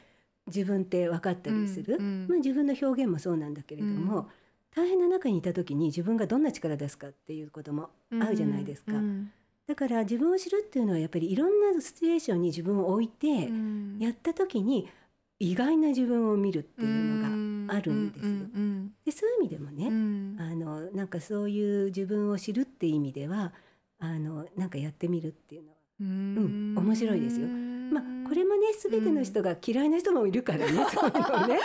[0.48, 4.26] 自分って分かったりする、まあ、自分の表現もそうなんだけれども、うん。
[4.76, 8.24] 大変な中にいた時に自分がどんな力出すかっていうこともうん。
[8.24, 8.94] 合うじゃないですか。
[8.94, 9.32] うん。
[9.66, 13.98] だから自分を知るっていうのはやっぱりいろんなシチュエーションに自分を置いてうん。
[14.00, 14.90] やった時に
[15.40, 18.32] 意外な自分を見るっていうのがあるんですよ。
[18.32, 19.94] うんでそういう意味でもね、うん。
[19.94, 19.96] う
[20.36, 23.54] んあのなんかそういう自分を知るって意味では
[24.00, 27.48] あのなんかやってみるっていうのはうん面白いですよ。
[27.48, 31.60] まあこれもね全ての人が嫌いな人もいるからね、そういうのね。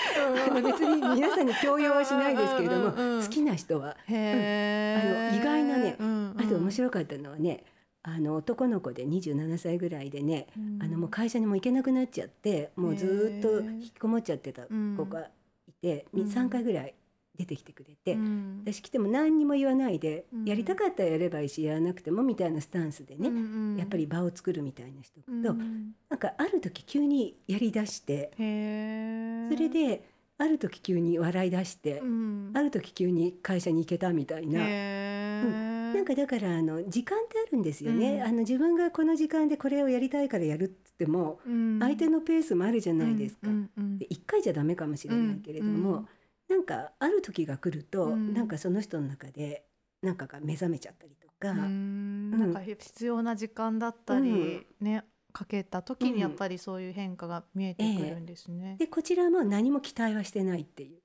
[0.50, 3.96] あの別に皆さんに強要はしないですけれども、うんうんうん好きな人は。
[4.06, 5.30] へー。
[5.30, 6.40] あの意外なねうんうん。
[6.40, 7.64] あと面白かったのはね
[8.04, 10.48] あの男の子で27歳ぐらいでね、
[10.80, 15.28] あのもう会社にも行けなくなっちゃってもうずーっと引きこもっちゃってた子が
[15.68, 16.24] いて、うん。
[16.24, 16.94] 3回ぐらい
[17.36, 18.62] 出てきてくれて、うん。
[18.64, 20.44] 私来ても何にも言わないで、うん。
[20.44, 23.38] やりたかったらやればいいしやらなくてもみたいなスタンスでね、うんう
[23.74, 23.76] ん。
[23.76, 29.54] やっぱり場を作るみたいな人と、うんなんかある時急にやりだしてへー。
[29.54, 30.04] それで
[30.38, 32.50] ある時急に笑い出して、うん。
[32.54, 35.71] ある時急に会社に行けたみたいな。
[36.02, 38.22] なんかだからあの時間ってあるんですよね、うん。
[38.22, 41.78] あの自分がこの時間でこれをやりたいからやるっつっても、うん。
[41.78, 43.42] 相手のペースもあるじゃないですか。
[43.44, 46.08] うんうんで1回じゃダメかもしれないけれども、うん
[46.48, 48.34] なんかある時が来ると、うん。
[48.34, 49.64] なんかその人の中で
[50.02, 52.32] なんかが目覚めちゃったりとか、うん。
[52.32, 58.76] なんか必要な時間だったり、ねかけた時うんにやっぱりそういう変化が見えてくるんですね。
[58.78, 60.98] でこちらも何も期待はしてないっていう。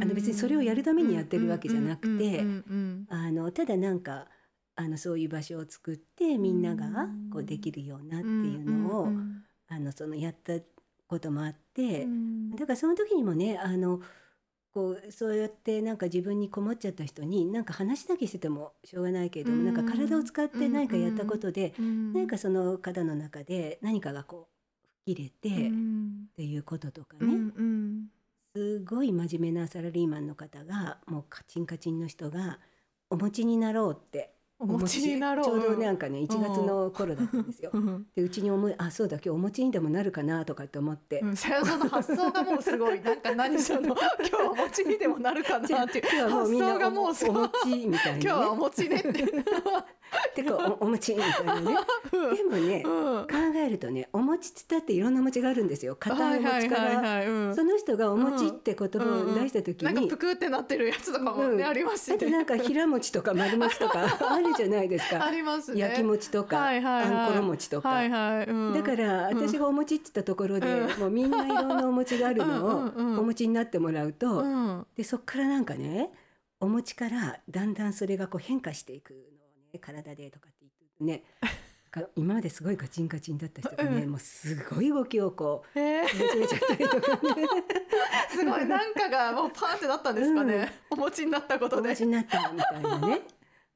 [0.00, 2.44] ああの別にそれをやるためにやってるわけじゃなくて
[3.52, 4.28] ただなんか
[4.76, 9.08] あのそういう場所を作ってみんながうんこうできるようなってうんいうのを、
[9.68, 10.54] あのそのやった
[11.06, 12.50] こともあって、うん。
[12.50, 14.00] だからその時にもねあの
[14.72, 19.64] こうそうやってなんか自分にこもっちゃった人になんか話だけしててもしょうがないけれども、うん。
[19.66, 24.48] なんか体を使って何かやったことで、うん何かその方の中で何かがこ
[25.06, 27.52] う吹っ切れて、うっんていうこととかうね、
[28.56, 32.58] すごい真面目なサラリーマンの方がもうカチンカチンの人が
[33.10, 34.33] お持ちになろうって
[34.64, 35.44] お持ちになろう。
[35.44, 37.70] ちょうどなんかね1月の頃だったんですよ。
[37.72, 38.06] うん。
[38.14, 43.00] でうちに思いあそうだ今日お餅にでもなるかなとかって思って、うん、その発想がもうすごい。
[43.04, 47.48] なんか何その今日はお餅にでもなるかなっていう発想がもうすごい。
[47.64, 48.20] 餅みたいなね。
[48.20, 49.24] 今日はお餅ねって
[50.34, 51.76] てかおお餅みたいなね。
[52.36, 53.26] でもね、うん。
[53.26, 55.96] 考えるとねお餅っつったっていろんなお餅があるんですよ。
[55.96, 57.22] 硬いお餅から、
[57.54, 61.64] その人がお餅って言葉を出した時に、なんかぷくってなってるやつとかもね、うん。
[61.64, 62.16] ありますしね。
[62.16, 65.24] あとなんか平餅とか丸餅とか あるじゃないですか。
[65.24, 65.80] ありますね。
[65.80, 67.14] 焼き餅とか、はいはいはい。
[67.14, 68.74] あんころ餅とか、はいはい、うん。
[68.74, 71.00] だからうん私がお餅って言ったところで、うん。
[71.00, 73.18] もうみんないろんなお餅があるのを うんうんうん。
[73.20, 74.86] お餅になってもらうと、うん。
[74.96, 76.10] でそっからなんかね
[76.60, 79.14] お餅からだんだんそれがこう変化していく
[79.78, 81.24] 体でとかって言ってね
[82.16, 87.46] 今まですごいガチンガチンだった人がね、うんもうすごい動きをこうえー、ちゃったりとかね。
[88.30, 91.82] すごいなんかがもうパンってなったんですかね、お餅になったことで。
[91.82, 93.22] お餅になったみたいなね。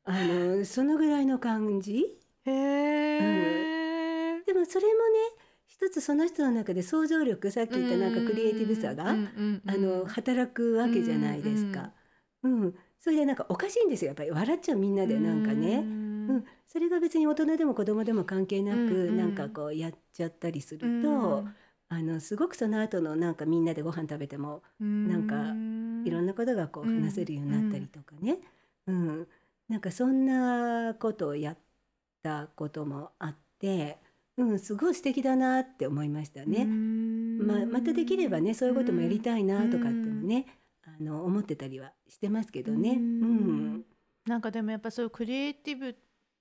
[0.05, 2.18] あのそのぐらいの感じ。
[2.44, 9.14] へえ、でもそれもね一つその人の中で想像力さっき言ったなんかクリエイティブさが、
[10.07, 11.92] 働くわけじゃないですか。
[12.42, 12.74] うん、
[13.09, 14.09] それでなんかおかしいんですよ。
[14.09, 14.30] やっぱり。
[14.30, 15.80] 笑っちゃうみんなでなんかうね。
[15.80, 19.16] んうん、それが別に大人でも子供でも関係なく、うんうん。
[19.16, 21.00] なんかこうやっちゃったりすうん。
[21.00, 21.46] ると、
[21.88, 25.36] あのすごくその後のなんかみんなでご飯食べてもなんか
[26.06, 28.40] いろんなことがこううん話せるようになったりとかね、
[28.86, 29.26] うん。
[29.70, 31.59] なんかそんなことをやっ
[32.22, 33.98] たこともあって、
[34.36, 36.66] うん、すごい素敵だなって思いましたね。
[36.66, 40.46] まあ、またできればねそういうこともやりたいなとかってもね、
[41.01, 42.90] あの思ってたりはしてますけどね。
[42.90, 43.74] ううん。
[43.78, 43.84] ん
[44.26, 45.96] なんかでもやっぱそういうクリエイティブ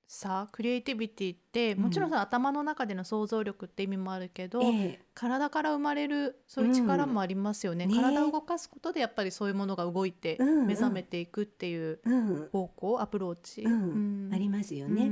[0.10, 1.82] さクリエイティビティってうん。
[1.84, 5.00] もちろんその頭の中での想像力って意味もあるけど、ええ。
[5.14, 7.92] 体から生まれるそういう力もありますよね,、うん。
[7.92, 12.50] ね体を動かすことでやっぱりそういうものが動いてうんうん目覚めていくっていううん。
[12.52, 14.30] 方向、アプローチ、うん。
[14.34, 15.12] ありますよね。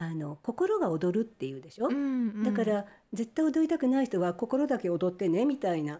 [0.00, 1.96] うんあの心が踊るっていうでしょ、うんう
[2.40, 2.42] ん。
[2.44, 5.96] だから絶対踊りたくない人は心だけ踊ってねみたいな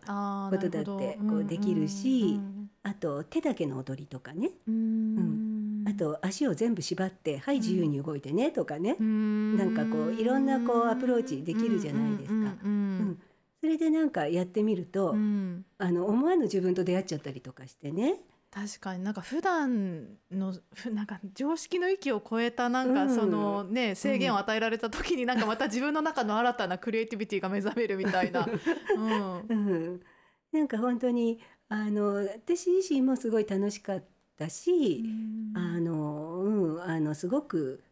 [0.50, 4.50] ことだってこうできるしうんあと手だけの踊りとかね。
[4.66, 5.84] うん。
[5.86, 9.56] あと足を全部縛ってはい自由に動いてねとかね、うん。
[9.56, 12.34] なんかこういろんなこうアプローチできるじゃないですか。
[12.34, 13.18] うんうん
[13.60, 15.64] それでなんかやってみると、うんうん。
[15.78, 18.20] あの思わぬ自分と出会っちゃったりとかしてね
[18.66, 19.04] 確かに。
[19.04, 23.14] なんか普段のふなんか常識の域を超えたなんかうん。
[23.14, 28.46] そのね制限を与えられた時に なんかまた自分の中の新たなクリエイティビティが目覚めるみたいな。
[28.96, 29.38] うん。
[29.48, 30.00] うん、
[30.52, 34.04] なんか本当にあの私自身もすごい楽しかっ
[34.36, 35.04] たし、
[35.54, 37.82] あのうんあのすごく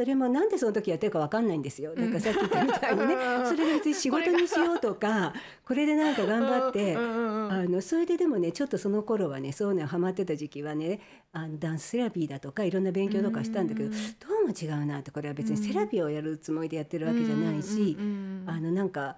[0.00, 1.94] それもなんでその時やってるかわかんないんですよ。
[1.94, 11.00] なんかさっき言ったみたいにね、 それで別に仕事にしようとか、これでなんか頑張って、うんうんうんあのそれででもねちょっとその頃はねそういうのハマってた時期はね
[11.32, 13.98] あのダンスセラピーだとかいろんな勉強とかしたんだけど、うんど
[14.42, 18.44] うも違うなってこれは別にセラピーをやるつもりでやってるわけじゃないし、うんうんうん。
[18.46, 19.16] あのなんか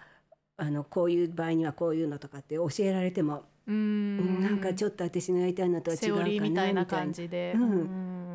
[0.57, 3.75] あのこういう場合にはこういうのとかって教えられても、うん。
[3.75, 6.87] うんなんかちょっと私のやりたいのとは違うかなみたいな。
[6.87, 7.53] 感みじで。
[7.55, 7.63] うん。
[7.63, 7.75] う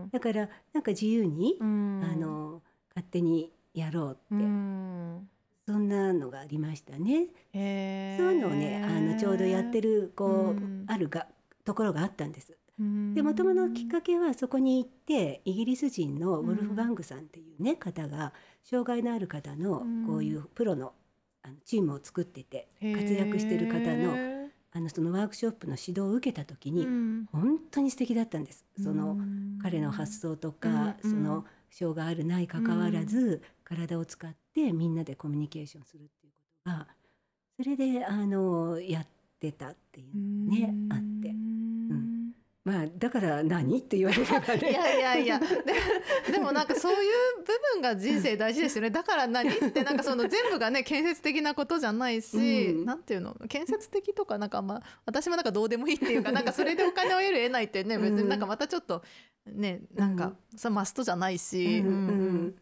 [0.05, 0.09] ん。
[0.11, 2.01] だからなんか自由に、うん。
[2.03, 2.61] あの
[2.95, 5.29] 勝手にやろうって、うん。
[5.65, 7.27] そんなのがありましたね。
[7.51, 10.85] そういうのをねあのちょうどやってるこう、うん。
[10.87, 11.27] あるが
[11.65, 12.57] ところがあったんです。
[12.79, 13.13] うん。
[13.13, 20.07] でもともとのきっかけはそこに行ってイギリス人のウォルフガングさんっていうね、方が障害のある方のうん。
[20.07, 20.93] こういうプロの
[21.65, 24.36] チームを作ってて活躍してる方のへ
[24.77, 27.25] あのそのワークショップの指導を受けた時ーにうん。
[27.31, 28.63] 本当に素敵だったんです。
[28.81, 29.59] そのうん。
[29.61, 36.87] 彼の発想とか、うんその障害あるない関わらず、体を使ってみんなでコミュニケーションするっていうことが
[37.57, 39.07] それであのやっ
[39.39, 41.29] てたっていうね、あって。
[41.29, 41.46] うん
[42.67, 45.39] まあだから何って言われればいねやいやいや。
[45.39, 46.99] ででもなんかそういう
[47.37, 47.45] 部
[47.75, 48.89] 分が人生大事ですよね。
[48.89, 52.35] だから何ってなんかその全部がね建設的なことじゃないし、
[52.71, 52.85] うん。
[52.85, 53.37] なんていうの？
[53.47, 59.01] 建設的とかなんかまあ私もなんかどうでもいいっていうかなんかそれでお金を得る得ないってね別になんかまたちょっと
[59.53, 61.83] ねなんかそれマストじゃないし、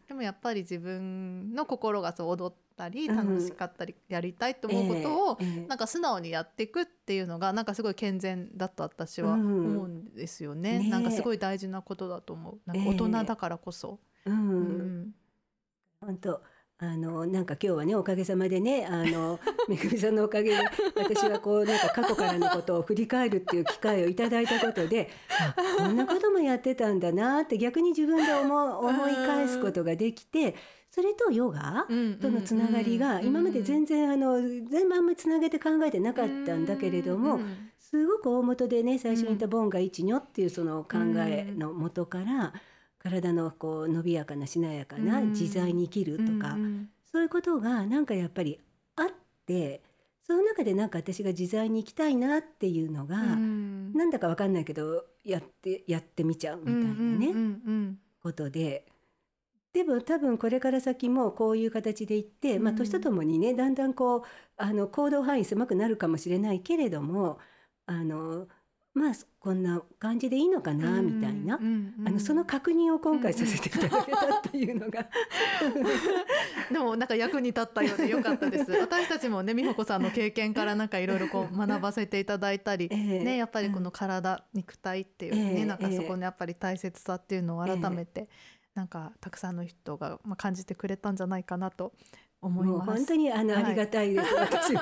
[0.08, 10.88] でもやっぱり自分の心がそう踊ったりうん楽しかったりやりたいと思うことを、なんか素直にやっていくっていうのがなんかすごい健全だと私は思うんですよね。
[10.90, 12.60] なんかすごい大事なことだと思う。
[12.66, 14.00] なんか大人だからこそ。
[14.26, 15.16] ううんん。
[16.02, 16.42] 本当
[16.78, 20.58] あのなんか今日はねおかげさまでねあの めぐみさんのおかげで
[20.98, 30.56] 私はこうなんか過去からのことを振り返るっていう機会をいただいたことであこんなこともやってたんだなって逆に自分で思う思い返すことができて
[30.92, 31.86] それとヨガ
[32.20, 42.52] とのつながりが今まで全然あの全部あんまりつなげて考えてなかったんだけれどもうんすごく大元でね最初に言った「ボンが一如」っていうその考えの元から
[43.06, 45.30] 体のこう伸びやかなしなやかなうん。
[45.30, 48.60] 自在に生きるとかうんそういうことがなんかやっぱり
[48.98, 49.06] あっ
[49.46, 49.82] て
[50.28, 53.94] その中でなんか私が自在に生きたいなっていうのがうん。
[53.94, 57.38] なんだかわかんないけどやってやってみちゃうみたいなねうんう
[57.72, 58.86] んことで。
[59.74, 64.22] でも多分これから先もこういう形でいって、まあ、うん年とともにねだんだんこう
[64.56, 67.40] あの行動範囲狭くなるかもしれないけれども
[67.86, 68.48] あの
[68.96, 70.80] まあこんな感じでいいのかうん。
[70.80, 75.06] なみたいな、うんうんあのその確認を今回させていただけたっていうのが、
[76.72, 78.72] でもなんか役に立ったようでよかったです。
[78.80, 88.30] 私たちもね美穂子さんの経験からなんかいろいろこう学ばせていただいたり、ええねやっぱりこの体、肉体っていうね、ええなんかそこのやっぱり大切さっていうのを改めて、
[88.76, 91.94] なんかたくさんの人がまあ感じてくれたんじゃないかなと
[92.42, 92.92] 思いもうます。
[92.92, 94.82] 本当にあの、はいありがたいです私も。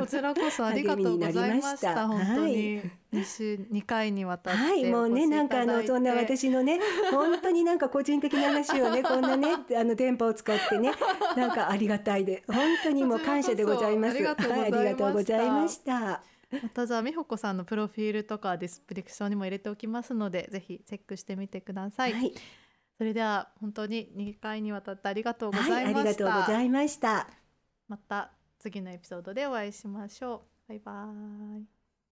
[0.00, 1.94] こちらこそありがとうございました。
[1.94, 10.92] 励みになりました本当はに二週二回にわたってはい、もうね、なんかあの、そんな私のね、本当になんか個人的な話をね、こんなね、あの電波を使ってね、
[11.36, 14.16] なんかありがたいで、本当にもう感謝でございます。
[14.16, 16.22] はい、ありがとうございました。
[16.62, 22.32] またじゃあ美穂子さんのプロフィールとかディスプレクションにも入れておきますのでぜひチェックしてみてください、はい、
[22.98, 27.28] それでは本当に2回にわたってありがとうござはい、ありがいました、とうございました。
[27.88, 30.68] また次のエピソードでお会いしましょう。
[30.68, 31.12] バイバ
[31.60, 31.73] イ